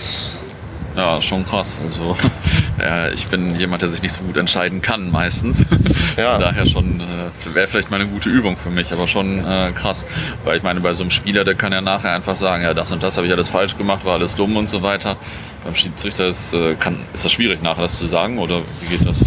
[0.96, 1.80] Ja, schon krass.
[1.86, 2.18] Also
[2.80, 5.66] ja, ich bin jemand, der sich nicht so gut entscheiden kann meistens.
[6.18, 6.38] Ja.
[6.38, 10.06] Daher schon äh, wäre vielleicht mal eine gute Übung für mich, aber schon äh, krass.
[10.44, 12.92] Weil ich meine, bei so einem Spieler, der kann ja nachher einfach sagen, ja, das
[12.92, 15.16] und das habe ich alles falsch gemacht, war alles dumm und so weiter.
[15.64, 19.08] Beim Schiedsrichter ist, äh, kann, ist das schwierig, nachher das zu sagen oder wie geht
[19.08, 19.24] das?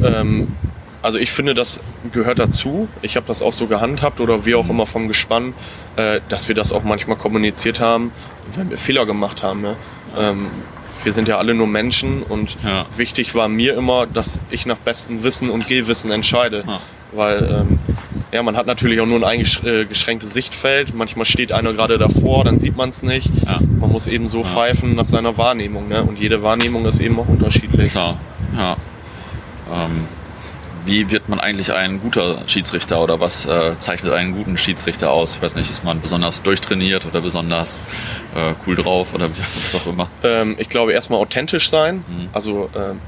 [0.00, 0.54] Ähm,
[1.08, 1.80] also ich finde, das
[2.12, 2.86] gehört dazu.
[3.00, 5.54] Ich habe das auch so gehandhabt oder wir auch immer vom Gespann,
[5.96, 8.12] äh, dass wir das auch manchmal kommuniziert haben,
[8.54, 9.62] wenn wir Fehler gemacht haben.
[9.62, 9.76] Ne?
[10.18, 10.48] Ähm,
[11.04, 12.84] wir sind ja alle nur Menschen und ja.
[12.94, 16.64] wichtig war mir immer, dass ich nach bestem Wissen und Gehwissen entscheide.
[16.66, 16.78] Ja.
[17.12, 17.78] Weil ähm,
[18.30, 20.94] ja, man hat natürlich auch nur ein eingeschränktes Sichtfeld.
[20.94, 23.30] Manchmal steht einer gerade davor, dann sieht man es nicht.
[23.46, 23.60] Ja.
[23.80, 25.88] Man muss eben so pfeifen nach seiner Wahrnehmung.
[25.88, 26.02] Ne?
[26.02, 27.92] Und jede Wahrnehmung ist eben auch unterschiedlich.
[27.92, 28.18] Klar,
[28.54, 28.76] ja.
[29.72, 30.06] Ähm,
[30.88, 35.36] wie wird man eigentlich ein guter Schiedsrichter oder was äh, zeichnet einen guten Schiedsrichter aus?
[35.36, 37.78] Ich weiß nicht, ist man besonders durchtrainiert oder besonders
[38.34, 40.08] äh, cool drauf oder was auch immer?
[40.22, 42.04] Ähm, ich glaube erstmal authentisch sein.
[42.08, 42.28] Mhm.
[42.32, 43.00] Also ähm,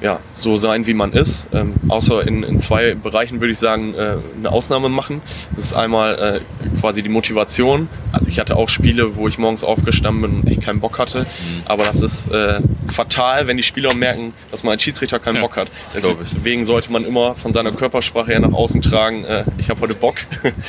[0.00, 1.48] ja, so sein, wie man ist.
[1.52, 5.20] Ähm, außer in, in zwei Bereichen würde ich sagen, äh, eine Ausnahme machen.
[5.54, 7.88] Das ist einmal äh, quasi die Motivation.
[8.12, 11.20] Also ich hatte auch Spiele, wo ich morgens aufgestanden bin und echt keinen Bock hatte.
[11.20, 11.62] Mhm.
[11.66, 12.60] Aber das ist äh,
[12.92, 15.68] fatal, wenn die Spieler merken, dass man als Schiedsrichter keinen ja, Bock hat.
[15.84, 19.94] Deswegen sollte man immer von seiner Körpersprache her nach außen tragen, äh, ich habe heute
[19.94, 20.16] Bock.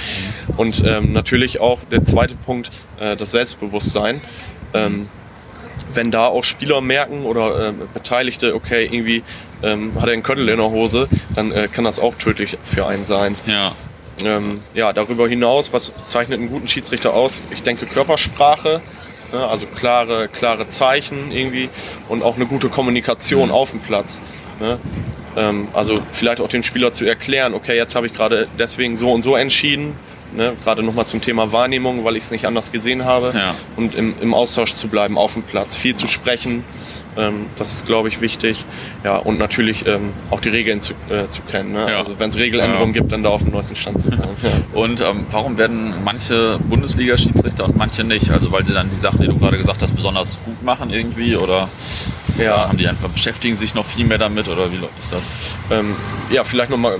[0.58, 4.21] Und ähm, natürlich auch der zweite Punkt, äh, das Selbstbewusstsein.
[4.73, 5.08] Ähm,
[5.93, 9.23] wenn da auch Spieler merken oder äh, Beteiligte, okay, irgendwie
[9.63, 12.86] ähm, hat er einen Köttel in der Hose, dann äh, kann das auch tödlich für
[12.88, 13.36] einen sein.
[13.45, 13.73] Ja.
[14.23, 17.39] Ähm, ja, darüber hinaus, was zeichnet einen guten Schiedsrichter aus?
[17.51, 18.82] Ich denke Körpersprache,
[19.32, 21.70] also klare, klare Zeichen irgendwie
[22.08, 23.56] und auch eine gute Kommunikation mhm.
[23.56, 24.22] auf dem Platz.
[24.60, 24.80] Ne?
[25.36, 29.12] Ähm, also vielleicht auch dem Spieler zu erklären, okay, jetzt habe ich gerade deswegen so
[29.12, 29.96] und so entschieden,
[30.34, 33.34] ne, gerade nochmal zum Thema Wahrnehmung, weil ich es nicht anders gesehen habe.
[33.36, 33.56] Ja.
[33.76, 36.63] Und im, im, Austausch zu bleiben auf dem Platz, viel zu sprechen,
[37.18, 38.66] ähm, das ist, glaube ich, wichtig.
[39.04, 41.74] Ja, und natürlich ähm, auch die Regeln zu, äh, zu kennen.
[41.74, 41.92] Ne?
[41.92, 41.98] Ja.
[41.98, 43.02] Also wenn es Regeländerungen ja.
[43.02, 44.30] gibt, dann da auf dem neuesten Stand zu sein.
[44.74, 48.30] Und ähm, warum werden manche Bundesliga-Schiedsrichter und manche nicht?
[48.30, 51.36] Also weil sie dann die Sachen, die du gerade gesagt hast, besonders gut machen irgendwie
[51.36, 51.68] oder
[52.45, 52.67] ja.
[52.67, 55.58] haben die einfach beschäftigen sich noch viel mehr damit oder wie ist das?
[55.71, 55.95] Ähm,
[56.30, 57.00] ja, vielleicht nochmal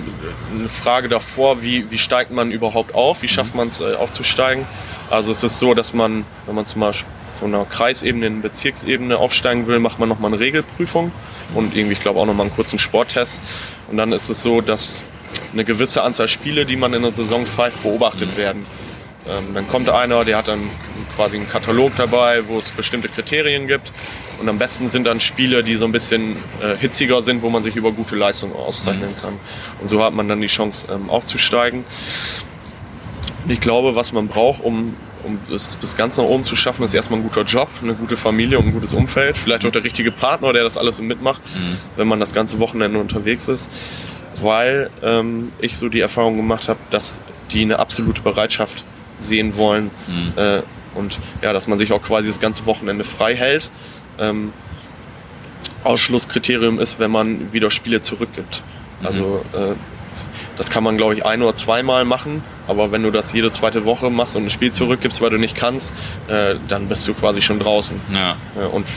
[0.52, 3.22] eine Frage davor, wie, wie steigt man überhaupt auf?
[3.22, 3.58] Wie schafft mhm.
[3.58, 4.66] man es äh, aufzusteigen?
[5.10, 9.18] Also es ist so, dass man, wenn man zum Beispiel von einer Kreisebene in Bezirksebene
[9.18, 11.12] aufsteigen will, macht man nochmal eine Regelprüfung
[11.54, 13.42] und irgendwie, ich glaube, auch nochmal einen kurzen Sporttest.
[13.90, 15.04] Und dann ist es so, dass
[15.54, 18.38] eine gewisse Anzahl Spiele, die man in der Saison pfeift, beobachtet mhm.
[18.38, 18.66] werden.
[19.30, 20.70] Ähm, dann kommt einer, der hat dann
[21.16, 23.92] quasi einen Katalog dabei, wo es bestimmte Kriterien gibt.
[24.40, 27.64] Und am besten sind dann Spiele, die so ein bisschen äh, hitziger sind, wo man
[27.64, 29.22] sich über gute Leistungen auszeichnen mhm.
[29.22, 29.34] kann.
[29.82, 31.84] Und so hat man dann die Chance ähm, aufzusteigen.
[33.48, 36.94] Ich glaube, was man braucht, um, um das bis ganz nach oben zu schaffen, ist
[36.94, 39.38] erstmal ein guter Job, eine gute Familie und ein gutes Umfeld.
[39.38, 41.78] Vielleicht auch der richtige Partner, der das alles mitmacht, mhm.
[41.96, 43.72] wenn man das ganze Wochenende unterwegs ist.
[44.40, 48.84] Weil ähm, ich so die Erfahrung gemacht habe, dass die eine absolute Bereitschaft
[49.18, 49.92] sehen wollen.
[50.08, 50.34] Mhm.
[50.36, 50.62] Äh,
[50.96, 53.72] und ja, dass man sich auch quasi das ganze Wochenende frei hält.
[54.20, 54.52] Ähm,
[55.84, 58.64] Ausschlusskriterium ist, wenn man wieder Spiele zurückgibt.
[59.00, 59.08] Mhm.
[59.08, 59.76] Also äh,
[60.58, 63.86] das kann man, glaube ich, ein oder zweimal machen, aber wenn du das jede zweite
[63.86, 65.94] Woche machst und ein Spiel zurückgibst, weil du nicht kannst,
[66.28, 68.00] äh, dann bist du quasi schon draußen.
[68.14, 68.36] Ja.
[68.60, 68.88] Äh, und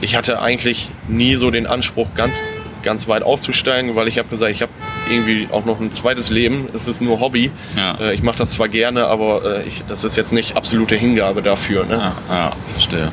[0.00, 2.50] ich hatte eigentlich nie so den Anspruch, ganz,
[2.82, 4.72] ganz weit aufzusteigen, weil ich habe gesagt, ich habe
[5.10, 6.68] irgendwie auch noch ein zweites Leben.
[6.72, 7.50] Es ist nur Hobby.
[7.76, 7.96] Ja.
[8.00, 11.42] Äh, ich mache das zwar gerne, aber äh, ich, das ist jetzt nicht absolute Hingabe
[11.42, 11.84] dafür.
[11.84, 11.94] Ne?
[11.94, 13.12] Ja, ja verstehe.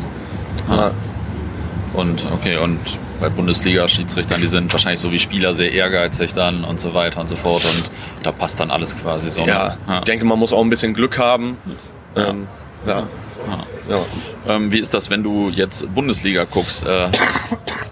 [0.69, 0.91] Ja.
[1.93, 2.79] Und okay, und
[3.19, 7.27] bei Bundesliga-Schiedsrichtern, die sind wahrscheinlich so wie Spieler sehr ehrgeizig dann und so weiter und
[7.27, 7.91] so fort und
[8.23, 9.41] da passt dann alles quasi so.
[9.41, 9.97] Ja, ja.
[9.99, 11.57] ich denke, man muss auch ein bisschen Glück haben.
[12.15, 12.47] Ähm,
[12.87, 12.99] ja.
[12.99, 13.63] ja.
[14.47, 16.85] Ähm, wie ist das, wenn du jetzt Bundesliga guckst?
[16.85, 17.09] Äh,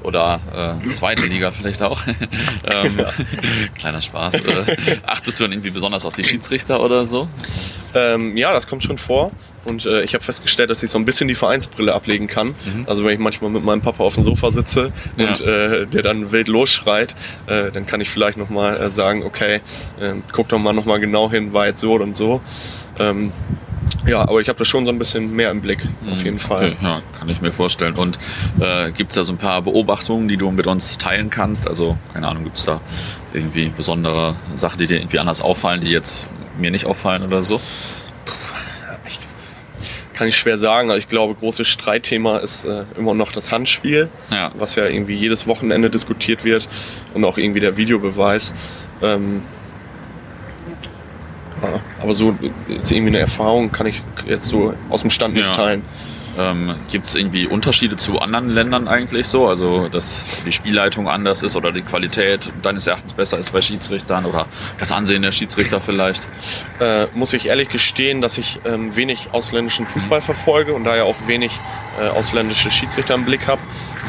[0.03, 2.01] oder äh, zweite Liga vielleicht auch.
[2.07, 3.11] ähm, ja.
[3.75, 4.35] Kleiner Spaß.
[4.35, 7.27] Äh, achtest du dann irgendwie besonders auf die Schiedsrichter oder so?
[7.93, 9.31] Ähm, ja, das kommt schon vor.
[9.65, 12.47] Und äh, ich habe festgestellt, dass ich so ein bisschen die Vereinsbrille ablegen kann.
[12.47, 12.85] Mhm.
[12.87, 15.27] Also wenn ich manchmal mit meinem Papa auf dem Sofa sitze ja.
[15.27, 17.13] und äh, der dann wild losschreit,
[17.47, 19.55] äh, dann kann ich vielleicht nochmal äh, sagen, okay,
[19.99, 22.41] äh, guck doch mal nochmal genau hin, war jetzt so und so.
[22.99, 23.31] Ähm,
[24.05, 26.25] ja, aber ich habe das schon so ein bisschen mehr im Blick, auf mhm.
[26.25, 26.73] jeden Fall.
[26.73, 27.95] Okay, ja, kann ich mir vorstellen.
[27.97, 28.17] Und
[28.59, 31.67] äh, gibt es da so ein paar Beobachtungen, die du mit uns teilen kannst?
[31.67, 32.81] Also, keine Ahnung, gibt es da
[33.33, 37.59] irgendwie besondere Sachen, die dir irgendwie anders auffallen, die jetzt mir nicht auffallen oder so?
[39.07, 39.19] Ich,
[40.13, 40.91] kann ich schwer sagen.
[40.91, 44.51] Ich glaube, großes Streitthema ist äh, immer noch das Handspiel, ja.
[44.57, 46.67] was ja irgendwie jedes Wochenende diskutiert wird
[47.13, 48.53] und auch irgendwie der Videobeweis.
[49.01, 49.43] Ähm,
[52.01, 52.35] aber so
[52.67, 55.53] jetzt irgendwie eine Erfahrung kann ich jetzt so aus dem Stand nicht ja.
[55.53, 55.83] teilen.
[56.37, 59.47] Ähm, Gibt es irgendwie Unterschiede zu anderen Ländern eigentlich so?
[59.47, 64.25] Also, dass die Spielleitung anders ist oder die Qualität deines Erachtens besser ist bei Schiedsrichtern
[64.25, 64.45] oder
[64.79, 66.29] das Ansehen der Schiedsrichter vielleicht?
[66.79, 70.23] Äh, muss ich ehrlich gestehen, dass ich ähm, wenig ausländischen Fußball mhm.
[70.23, 71.59] verfolge und daher auch wenig
[71.99, 73.61] äh, ausländische Schiedsrichter im Blick habe.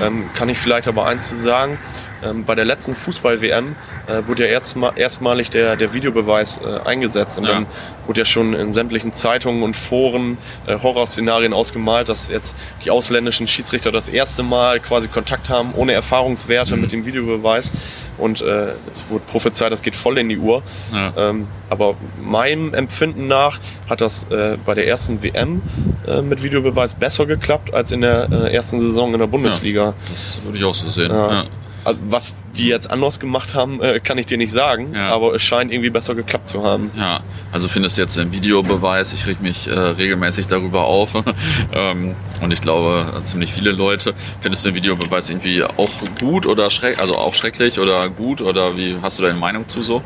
[0.02, 1.78] Ähm, kann ich vielleicht aber eins zu sagen.
[2.22, 7.38] Ähm, bei der letzten Fußball-WM äh, wurde ja erstmal, erstmalig der, der Videobeweis äh, eingesetzt
[7.38, 7.52] und ja.
[7.52, 7.66] dann
[8.06, 10.36] wurde ja schon in sämtlichen Zeitungen und Foren
[10.66, 15.92] äh, Horrorszenarien ausgemalt, dass jetzt die ausländischen Schiedsrichter das erste Mal quasi Kontakt haben, ohne
[15.92, 16.82] Erfahrungswerte mhm.
[16.82, 17.72] mit dem Videobeweis
[18.20, 20.62] und äh, es wurde prophezeit, das geht voll in die Uhr.
[20.92, 21.12] Ja.
[21.16, 23.58] Ähm, aber meinem Empfinden nach
[23.88, 25.62] hat das äh, bei der ersten WM
[26.06, 29.84] äh, mit Videobeweis besser geklappt als in der äh, ersten Saison in der Bundesliga.
[29.84, 31.11] Ja, das würde ich auch so sehen.
[31.11, 31.44] Ja.
[31.83, 35.09] Also, was die jetzt anders gemacht haben, äh, kann ich dir nicht sagen, ja.
[35.09, 36.90] aber es scheint irgendwie besser geklappt zu haben.
[36.94, 37.22] Ja,
[37.53, 41.14] also findest du jetzt den Videobeweis, ich reg mich äh, regelmäßig darüber auf
[41.72, 44.14] ähm, und ich glaube ziemlich viele Leute.
[44.42, 48.76] Findest du den Videobeweis irgendwie auch gut oder schreck, also auch schrecklich oder gut oder
[48.76, 50.03] wie hast du deine Meinung zu so?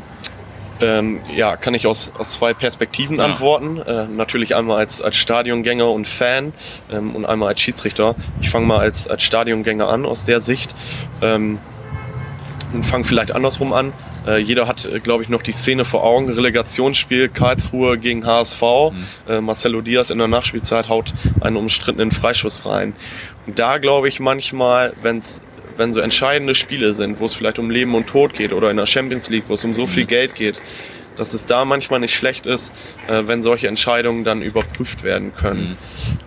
[0.81, 3.25] Ähm, ja, kann ich aus, aus zwei Perspektiven ja.
[3.25, 3.77] antworten.
[3.77, 6.53] Äh, natürlich einmal als, als Stadiongänger und Fan
[6.91, 8.15] ähm, und einmal als Schiedsrichter.
[8.41, 10.75] Ich fange mal als, als Stadiongänger an aus der Sicht
[11.21, 11.59] ähm,
[12.73, 13.93] und fange vielleicht andersrum an.
[14.27, 16.29] Äh, jeder hat, äh, glaube ich, noch die Szene vor Augen.
[16.29, 18.61] Relegationsspiel Karlsruhe gegen HSV.
[18.61, 19.05] Mhm.
[19.27, 22.93] Äh, Marcelo Diaz in der Nachspielzeit haut einen umstrittenen Freischuss rein.
[23.45, 25.41] Und da glaube ich manchmal, wenn's
[25.77, 28.77] wenn so entscheidende Spiele sind, wo es vielleicht um Leben und Tod geht oder in
[28.77, 30.07] der Champions League, wo es um so viel mhm.
[30.07, 30.61] Geld geht,
[31.15, 32.73] dass es da manchmal nicht schlecht ist,
[33.07, 35.71] äh, wenn solche Entscheidungen dann überprüft werden können.
[35.71, 35.77] Mhm.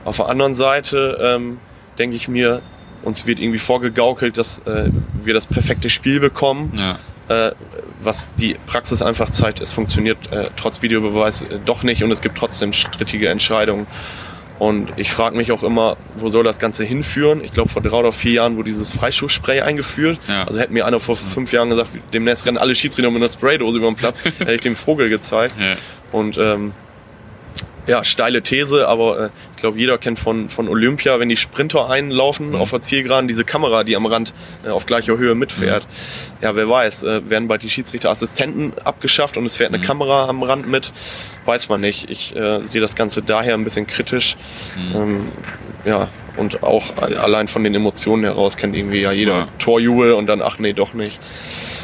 [0.05, 1.59] Auf der anderen Seite ähm,
[1.99, 2.63] denke ich mir,
[3.03, 4.91] uns wird irgendwie vorgegaukelt, dass äh,
[5.23, 6.73] wir das perfekte Spiel bekommen.
[6.77, 6.99] Ja.
[7.29, 7.53] Äh,
[8.01, 12.21] was die Praxis einfach zeigt, es funktioniert äh, trotz Videobeweis äh, doch nicht und es
[12.21, 13.87] gibt trotzdem strittige Entscheidungen.
[14.59, 17.45] Und ich frage mich auch immer, wo soll das Ganze hinführen?
[17.45, 20.19] Ich glaube, vor drei oder vier Jahren wurde dieses Freischussspray eingeführt.
[20.27, 20.45] Ja.
[20.45, 23.79] Also hätte mir einer vor fünf Jahren gesagt, demnächst rennen alle Schiedsrichter mit einer Spraydose
[23.79, 25.57] über den Platz, hätte ich dem Vogel gezeigt.
[25.61, 25.77] Ja.
[26.11, 26.73] Und ähm,
[27.89, 31.89] ja, steile These, aber äh, ich glaube, jeder kennt von, von Olympia, wenn die Sprinter
[31.89, 32.57] einlaufen mhm.
[32.57, 35.85] auf der Zielgeraden, diese Kamera, die am Rand äh, auf gleicher Höhe mitfährt.
[35.85, 36.45] Mhm.
[36.45, 39.83] Ja, wer weiß, äh, werden bald die Schiedsrichterassistenten abgeschafft und es fährt eine mhm.
[39.83, 40.93] Kamera am Rand mit,
[41.47, 42.11] weiß man nicht.
[42.11, 44.37] Ich äh, sehe das Ganze daher ein bisschen kritisch.
[44.77, 44.97] Mhm.
[44.97, 45.33] Ähm,
[45.85, 49.49] ja, und auch allein von den Emotionen heraus kennt irgendwie ja jeder ja.
[49.59, 51.21] Torjubel und dann, ach nee, doch nicht.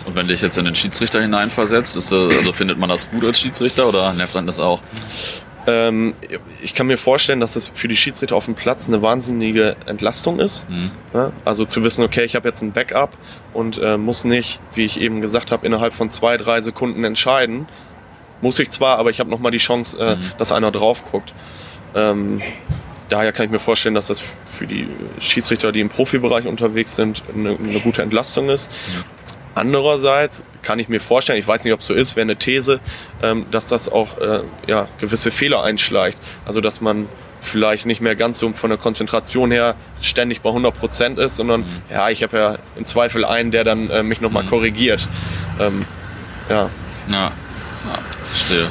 [0.05, 3.25] Und wenn dich jetzt in den Schiedsrichter hineinversetzt, ist das, also findet man das gut
[3.25, 4.81] als Schiedsrichter oder nervt dann das auch?
[5.67, 5.94] Ähm,
[6.63, 10.41] ich kann mir vorstellen, dass es für die Schiedsrichter auf dem Platz eine wahnsinnige Entlastung
[10.41, 10.69] ist.
[10.69, 10.91] Mhm.
[11.13, 13.17] Ja, also zu wissen, okay, ich habe jetzt ein Backup
[13.53, 17.67] und äh, muss nicht, wie ich eben gesagt habe, innerhalb von zwei, drei Sekunden entscheiden.
[18.41, 20.33] Muss ich zwar, aber ich habe nochmal die Chance, äh, mhm.
[20.39, 21.33] dass einer drauf guckt.
[21.95, 22.43] Ähm,
[23.09, 24.89] daher kann ich mir vorstellen, dass das für die
[25.21, 28.71] Schiedsrichter, die im Profibereich unterwegs sind, eine, eine gute Entlastung ist.
[28.71, 29.05] Mhm.
[29.55, 32.81] Andererseits kann ich mir vorstellen, ich weiß nicht, ob es so ist, wäre eine These,
[33.23, 36.19] ähm, dass das auch äh, ja, gewisse Fehler einschleicht.
[36.45, 37.09] Also dass man
[37.41, 41.61] vielleicht nicht mehr ganz so von der Konzentration her ständig bei 100 Prozent ist, sondern
[41.61, 41.83] mhm.
[41.91, 44.49] ja, ich habe ja im Zweifel einen, der dann äh, mich nochmal mhm.
[44.49, 45.07] korrigiert.
[45.61, 45.85] Ähm,
[46.49, 46.71] ja.
[47.09, 47.33] Ja, ja
[48.25, 48.71] verstehe.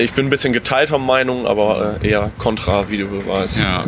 [0.00, 3.60] Ich bin ein bisschen geteilter Meinung, aber äh, eher kontra Videobeweis.
[3.60, 3.84] Ja.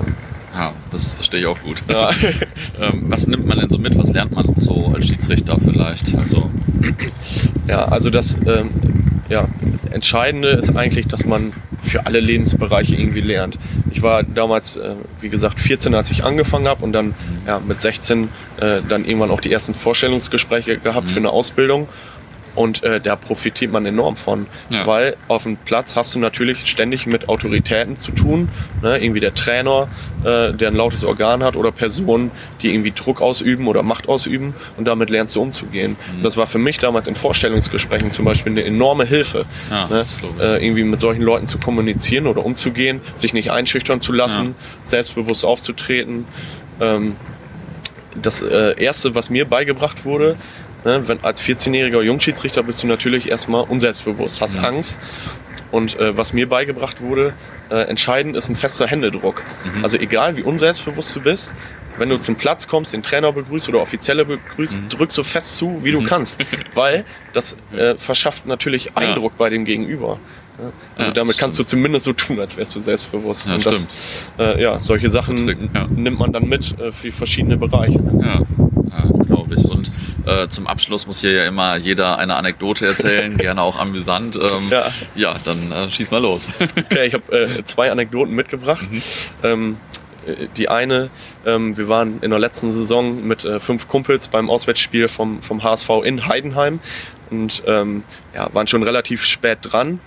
[0.56, 1.82] Ja, das verstehe ich auch gut.
[1.86, 2.10] Ja.
[2.80, 3.96] ähm, was nimmt man denn so mit?
[3.98, 6.14] Was lernt man so als Schiedsrichter vielleicht?
[6.14, 6.50] Also
[7.68, 8.70] ja, also das ähm,
[9.28, 9.48] ja,
[9.90, 13.58] Entscheidende ist eigentlich, dass man für alle Lebensbereiche irgendwie lernt.
[13.90, 17.14] Ich war damals, äh, wie gesagt, 14, als ich angefangen habe und dann
[17.46, 21.10] ja, mit 16 äh, dann irgendwann auch die ersten Vorstellungsgespräche gehabt mhm.
[21.10, 21.86] für eine Ausbildung
[22.56, 24.46] und äh, da profitiert man enorm von.
[24.70, 24.86] Ja.
[24.86, 28.48] Weil auf dem Platz hast du natürlich ständig mit Autoritäten zu tun.
[28.82, 28.98] Ne?
[28.98, 29.88] Irgendwie der Trainer,
[30.24, 32.30] äh, der ein lautes Organ hat oder Personen,
[32.62, 35.96] die irgendwie Druck ausüben oder Macht ausüben und damit lernst du umzugehen.
[36.16, 36.22] Mhm.
[36.22, 39.44] Das war für mich damals in Vorstellungsgesprächen zum Beispiel eine enorme Hilfe.
[39.70, 40.04] Ja, ne?
[40.40, 44.54] äh, irgendwie mit solchen Leuten zu kommunizieren oder umzugehen, sich nicht einschüchtern zu lassen, ja.
[44.82, 46.26] selbstbewusst aufzutreten.
[46.80, 47.16] Ähm,
[48.20, 50.36] das äh, erste, was mir beigebracht wurde,
[50.86, 54.64] Ne, wenn, als 14-jähriger Jungschiedsrichter bist du natürlich erstmal unselbstbewusst, hast mhm.
[54.66, 55.00] Angst.
[55.72, 57.32] Und äh, was mir beigebracht wurde,
[57.70, 59.42] äh, entscheidend ist ein fester Händedruck.
[59.64, 59.82] Mhm.
[59.82, 61.54] Also egal wie unselbstbewusst du bist,
[61.98, 64.88] wenn du zum Platz kommst, den Trainer begrüßt oder Offizielle begrüßt, mhm.
[64.88, 66.06] drück so fest zu, wie du mhm.
[66.06, 66.38] kannst.
[66.74, 69.38] Weil das äh, verschafft natürlich Eindruck ja.
[69.38, 70.20] bei dem Gegenüber.
[70.56, 70.72] Ja?
[70.94, 71.68] Also ja, damit kannst stimmt.
[71.68, 73.50] du zumindest so tun, als wärst du selbstbewusst.
[73.50, 73.88] Und das,
[74.38, 75.46] äh, ja, solche Sachen
[75.96, 77.98] nimmt man dann mit äh, für verschiedene Bereiche.
[78.20, 78.42] Ja,
[80.26, 84.36] äh, zum Abschluss muss hier ja immer jeder eine Anekdote erzählen, gerne auch amüsant.
[84.36, 84.86] Ähm, ja.
[85.14, 86.48] ja, dann äh, schieß mal los.
[86.76, 88.90] okay, ich habe äh, zwei Anekdoten mitgebracht.
[88.90, 89.02] Mhm.
[89.42, 89.76] Ähm,
[90.26, 91.10] äh, die eine,
[91.44, 95.62] ähm, wir waren in der letzten Saison mit äh, fünf Kumpels beim Auswärtsspiel vom, vom
[95.62, 96.80] HSV in Heidenheim
[97.30, 98.02] und ähm,
[98.34, 100.00] ja, waren schon relativ spät dran.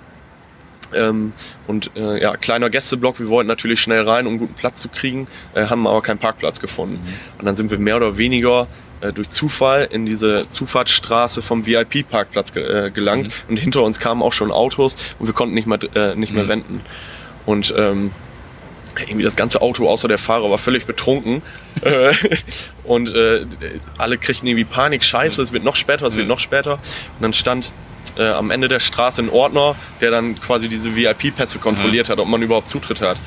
[0.93, 1.33] Ähm,
[1.67, 5.27] und äh, ja, kleiner Gästeblock, wir wollten natürlich schnell rein, um guten Platz zu kriegen,
[5.53, 6.95] äh, haben aber keinen Parkplatz gefunden.
[6.95, 7.39] Mhm.
[7.39, 8.67] Und dann sind wir mehr oder weniger
[9.01, 13.49] äh, durch Zufall in diese Zufahrtsstraße vom VIP-Parkplatz ge äh, gelangt mhm.
[13.49, 16.45] und hinter uns kamen auch schon Autos und wir konnten nicht mehr, äh, nicht mehr
[16.45, 16.49] mhm.
[16.49, 16.81] wenden.
[17.45, 18.11] Und ähm,
[18.97, 21.41] irgendwie das ganze Auto außer der Fahrer war völlig betrunken
[21.81, 22.13] äh,
[22.83, 23.45] und äh,
[23.97, 26.29] alle kriegten irgendwie Panik, scheiße, es wird noch später, es wird mhm.
[26.29, 27.71] noch später und dann stand
[28.17, 32.11] äh, am Ende der Straße ein Ordner, der dann quasi diese VIP-Pässe kontrolliert mhm.
[32.13, 33.17] hat, ob man überhaupt Zutritt hat.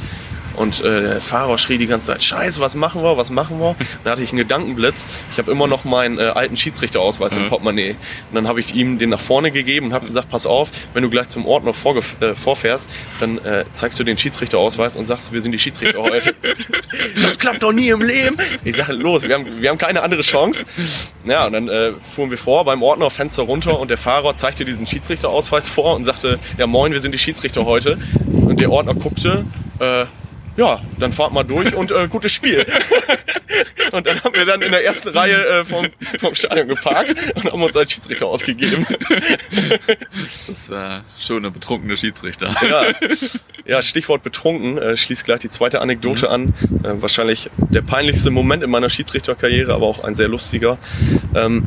[0.57, 3.77] Und äh, der Fahrer schrie die ganze Zeit, scheiße, was machen wir, was machen wir?
[4.05, 5.07] Dann hatte ich einen Gedankenblitz.
[5.31, 7.45] Ich habe immer noch meinen äh, alten Schiedsrichterausweis mhm.
[7.45, 7.91] im Portemonnaie.
[7.91, 11.03] Und dann habe ich ihm den nach vorne gegeben und habe gesagt, pass auf, wenn
[11.03, 11.77] du gleich zum noch
[12.21, 12.89] äh, vorfährst,
[13.21, 16.35] dann äh, zeigst du den Schiedsrichterausweis und sagst, wir sind die Schiedsrichter heute.
[17.23, 18.37] das klappt doch nie im Leben.
[18.65, 20.65] Ich sage, los, wir haben, wir haben keine andere Chance.
[21.25, 24.65] Ja, und dann äh, fuhren wir vor beim Ordner, Fenster runter und der Fahrer zeigte
[24.65, 27.99] diesen Schiedsrichterausweis vor und sagte, ja moin, wir sind die Schiedsrichter heute.
[28.27, 29.45] Und der Ordner guckte,
[29.79, 30.07] äh,
[30.57, 32.67] ja, dann fahrt mal durch und äh, gutes Spiel.
[33.93, 35.87] und dann haben wir dann in der ersten Reihe äh, vom,
[36.21, 38.87] vom Stadion geparkt und haben uns als Schiedsrichter ausgegeben.
[40.49, 42.55] das war schon eine betrunkene Schiedsrichter.
[42.63, 42.95] ja.
[43.65, 46.33] ja, Stichwort betrunken äh, schließt gleich die zweite Anekdote mhm.
[46.33, 46.55] an.
[46.85, 50.79] Äh, wahrscheinlich der peinlichste Moment in meiner Schiedsrichterkarriere, aber auch ein sehr lustiger.
[51.35, 51.65] Ähm,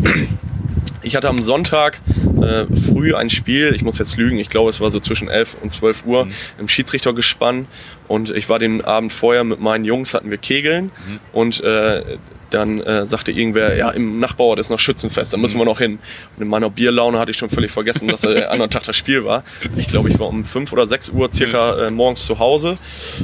[1.05, 2.01] ich hatte am Sonntag
[2.41, 5.57] äh, früh ein Spiel, ich muss jetzt lügen, ich glaube es war so zwischen 11
[5.61, 6.31] und 12 Uhr, mhm.
[6.59, 7.67] im Schiedsrichtergespann
[8.07, 11.19] und ich war den Abend vorher mit meinen Jungs, hatten wir Kegeln mhm.
[11.31, 12.17] und äh,
[12.49, 15.69] dann äh, sagte irgendwer, ja, im Nachbarort ist noch Schützenfest, da müssen wir mhm.
[15.69, 15.99] noch hin.
[16.35, 19.25] Und in meiner Bierlaune hatte ich schon völlig vergessen, dass der anderen Tag das Spiel
[19.25, 19.43] war.
[19.75, 22.77] Ich glaube, ich war um 5 oder 6 Uhr circa äh, morgens zu Hause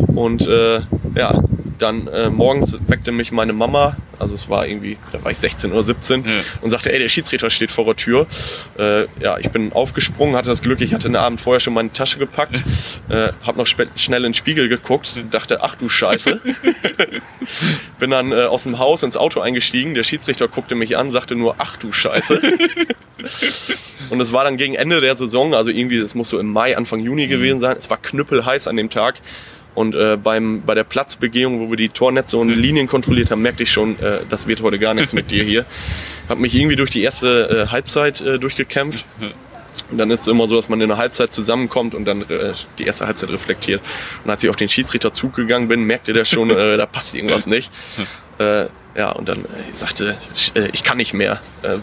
[0.07, 0.81] und äh,
[1.15, 1.41] ja,
[1.81, 5.71] dann äh, morgens weckte mich meine Mama, also es war irgendwie, da war ich 16
[5.71, 6.31] oder 17, ja.
[6.61, 8.27] und sagte, ey, der Schiedsrichter steht vor der Tür.
[8.77, 11.91] Äh, ja, ich bin aufgesprungen, hatte das Glück, ich hatte den Abend vorher schon meine
[11.91, 12.63] Tasche gepackt,
[13.09, 16.41] äh, habe noch schnell in den Spiegel geguckt dachte, ach du Scheiße.
[17.99, 21.35] bin dann äh, aus dem Haus ins Auto eingestiegen, der Schiedsrichter guckte mich an, sagte
[21.35, 22.41] nur, ach du Scheiße.
[24.09, 26.77] und es war dann gegen Ende der Saison, also irgendwie, es muss so im Mai,
[26.77, 27.29] Anfang Juni mhm.
[27.29, 27.77] gewesen sein.
[27.77, 29.15] Es war knüppelheiß an dem Tag.
[29.73, 33.63] Und äh, beim, bei der Platzbegehung, wo wir die Tornetze und Linien kontrolliert haben, merkte
[33.63, 35.65] ich schon, äh, das wird heute gar nichts mit dir hier.
[36.29, 39.05] Hab mich irgendwie durch die erste äh, Halbzeit äh, durchgekämpft.
[39.89, 42.53] Und dann ist es immer so, dass man in der Halbzeit zusammenkommt und dann äh,
[42.77, 43.81] die erste Halbzeit reflektiert.
[44.23, 47.47] Und als ich auf den Schiedsrichter zugegangen bin, merkte der schon, äh, da passt irgendwas
[47.47, 47.71] nicht.
[48.41, 51.39] Äh, ja, und dann äh, sagte, ich, äh, ich kann nicht mehr.
[51.63, 51.77] Äh,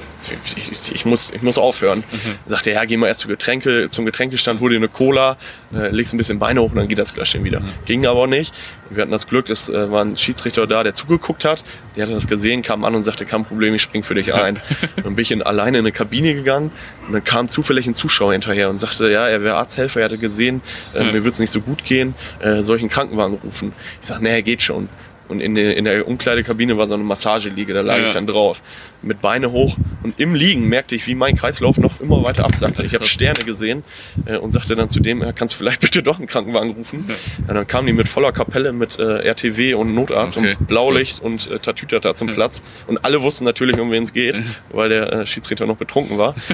[0.57, 2.01] ich, ich, muss, ich muss aufhören.
[2.01, 2.35] Mhm.
[2.47, 5.38] Sagte, ja, geh mal erst zum, Getränke, zum Getränkestand, hol dir eine Cola,
[5.73, 7.61] äh, legst ein bisschen Beine hoch und dann geht das gleich schon wieder.
[7.61, 7.71] Mhm.
[7.87, 8.55] Ging aber nicht.
[8.90, 11.64] Wir hatten das Glück, es äh, war ein Schiedsrichter da, der zugeguckt hat.
[11.97, 14.61] Der hatte das gesehen, kam an und sagte, kein Problem, ich spring für dich ein.
[14.97, 16.71] dann bin ich in, alleine in eine Kabine gegangen
[17.07, 20.18] und dann kam zufällig ein Zuschauer hinterher und sagte, ja, er wäre Arzthelfer, er hatte
[20.18, 20.61] gesehen,
[20.94, 23.73] äh, mir wird es nicht so gut gehen, äh, soll ich einen Krankenwagen rufen?
[24.03, 24.90] Ich sag, nee, geht schon.
[25.29, 28.07] Und in der, in der Umkleidekabine war so eine Massageliege, da lag ja.
[28.07, 28.62] ich dann drauf.
[29.03, 29.77] Mit Beine hoch.
[30.03, 32.83] Und im Liegen merkte ich, wie mein Kreislauf noch immer weiter absackte.
[32.83, 33.85] Ich habe Sterne gesehen
[34.27, 37.05] äh, und sagte dann zu dem, kannst du vielleicht bitte doch einen Krankenwagen rufen?
[37.09, 37.14] Ja.
[37.47, 40.57] Und dann kamen die mit voller Kapelle, mit äh, RTW und Notarzt okay.
[40.59, 42.35] und Blaulicht und äh, Tatütata zum ja.
[42.35, 42.62] Platz.
[42.87, 46.35] Und alle wussten natürlich, um wen es geht, weil der äh, Schiedsrichter noch betrunken war.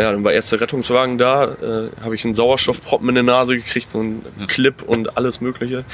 [0.00, 3.54] Ja, dann war erst der Rettungswagen da, äh, habe ich einen Sauerstoffproppen in der Nase
[3.54, 5.84] gekriegt, so einen Clip und alles Mögliche.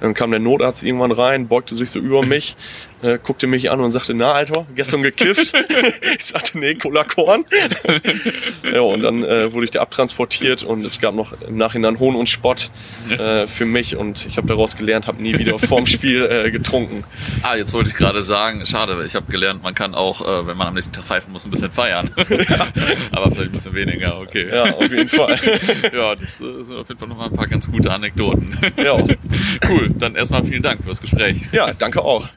[0.00, 2.56] Dann kam der Notarzt irgendwann rein, beugte sich so über mich,
[3.02, 5.52] äh, guckte mich an und sagte, na Alter, gestern gekifft?
[6.18, 7.44] ich sagte, nee, Cola Korn.
[8.72, 12.16] ja, und dann äh, wurde ich da abtransportiert und es gab noch im Nachhinein Hohn
[12.16, 12.70] und Spott
[13.10, 17.04] äh, für mich und ich habe daraus gelernt, habe nie wieder vorm Spiel äh, getrunken.
[17.42, 20.56] Ah, jetzt wollte ich gerade sagen, schade, ich habe gelernt, man kann auch, äh, wenn
[20.56, 22.10] man am nächsten Tag pfeifen muss, ein bisschen feiern.
[22.16, 22.66] Ja.
[23.12, 24.48] Aber vielleicht bisschen weniger, okay.
[24.52, 25.38] Ja, auf jeden Fall.
[25.92, 28.56] ja, das äh, sind auf jeden Fall nochmal ein paar ganz gute Anekdoten.
[28.76, 28.96] Ja.
[29.68, 31.42] cool, dann erstmal vielen Dank fürs Gespräch.
[31.52, 32.28] Ja, danke auch.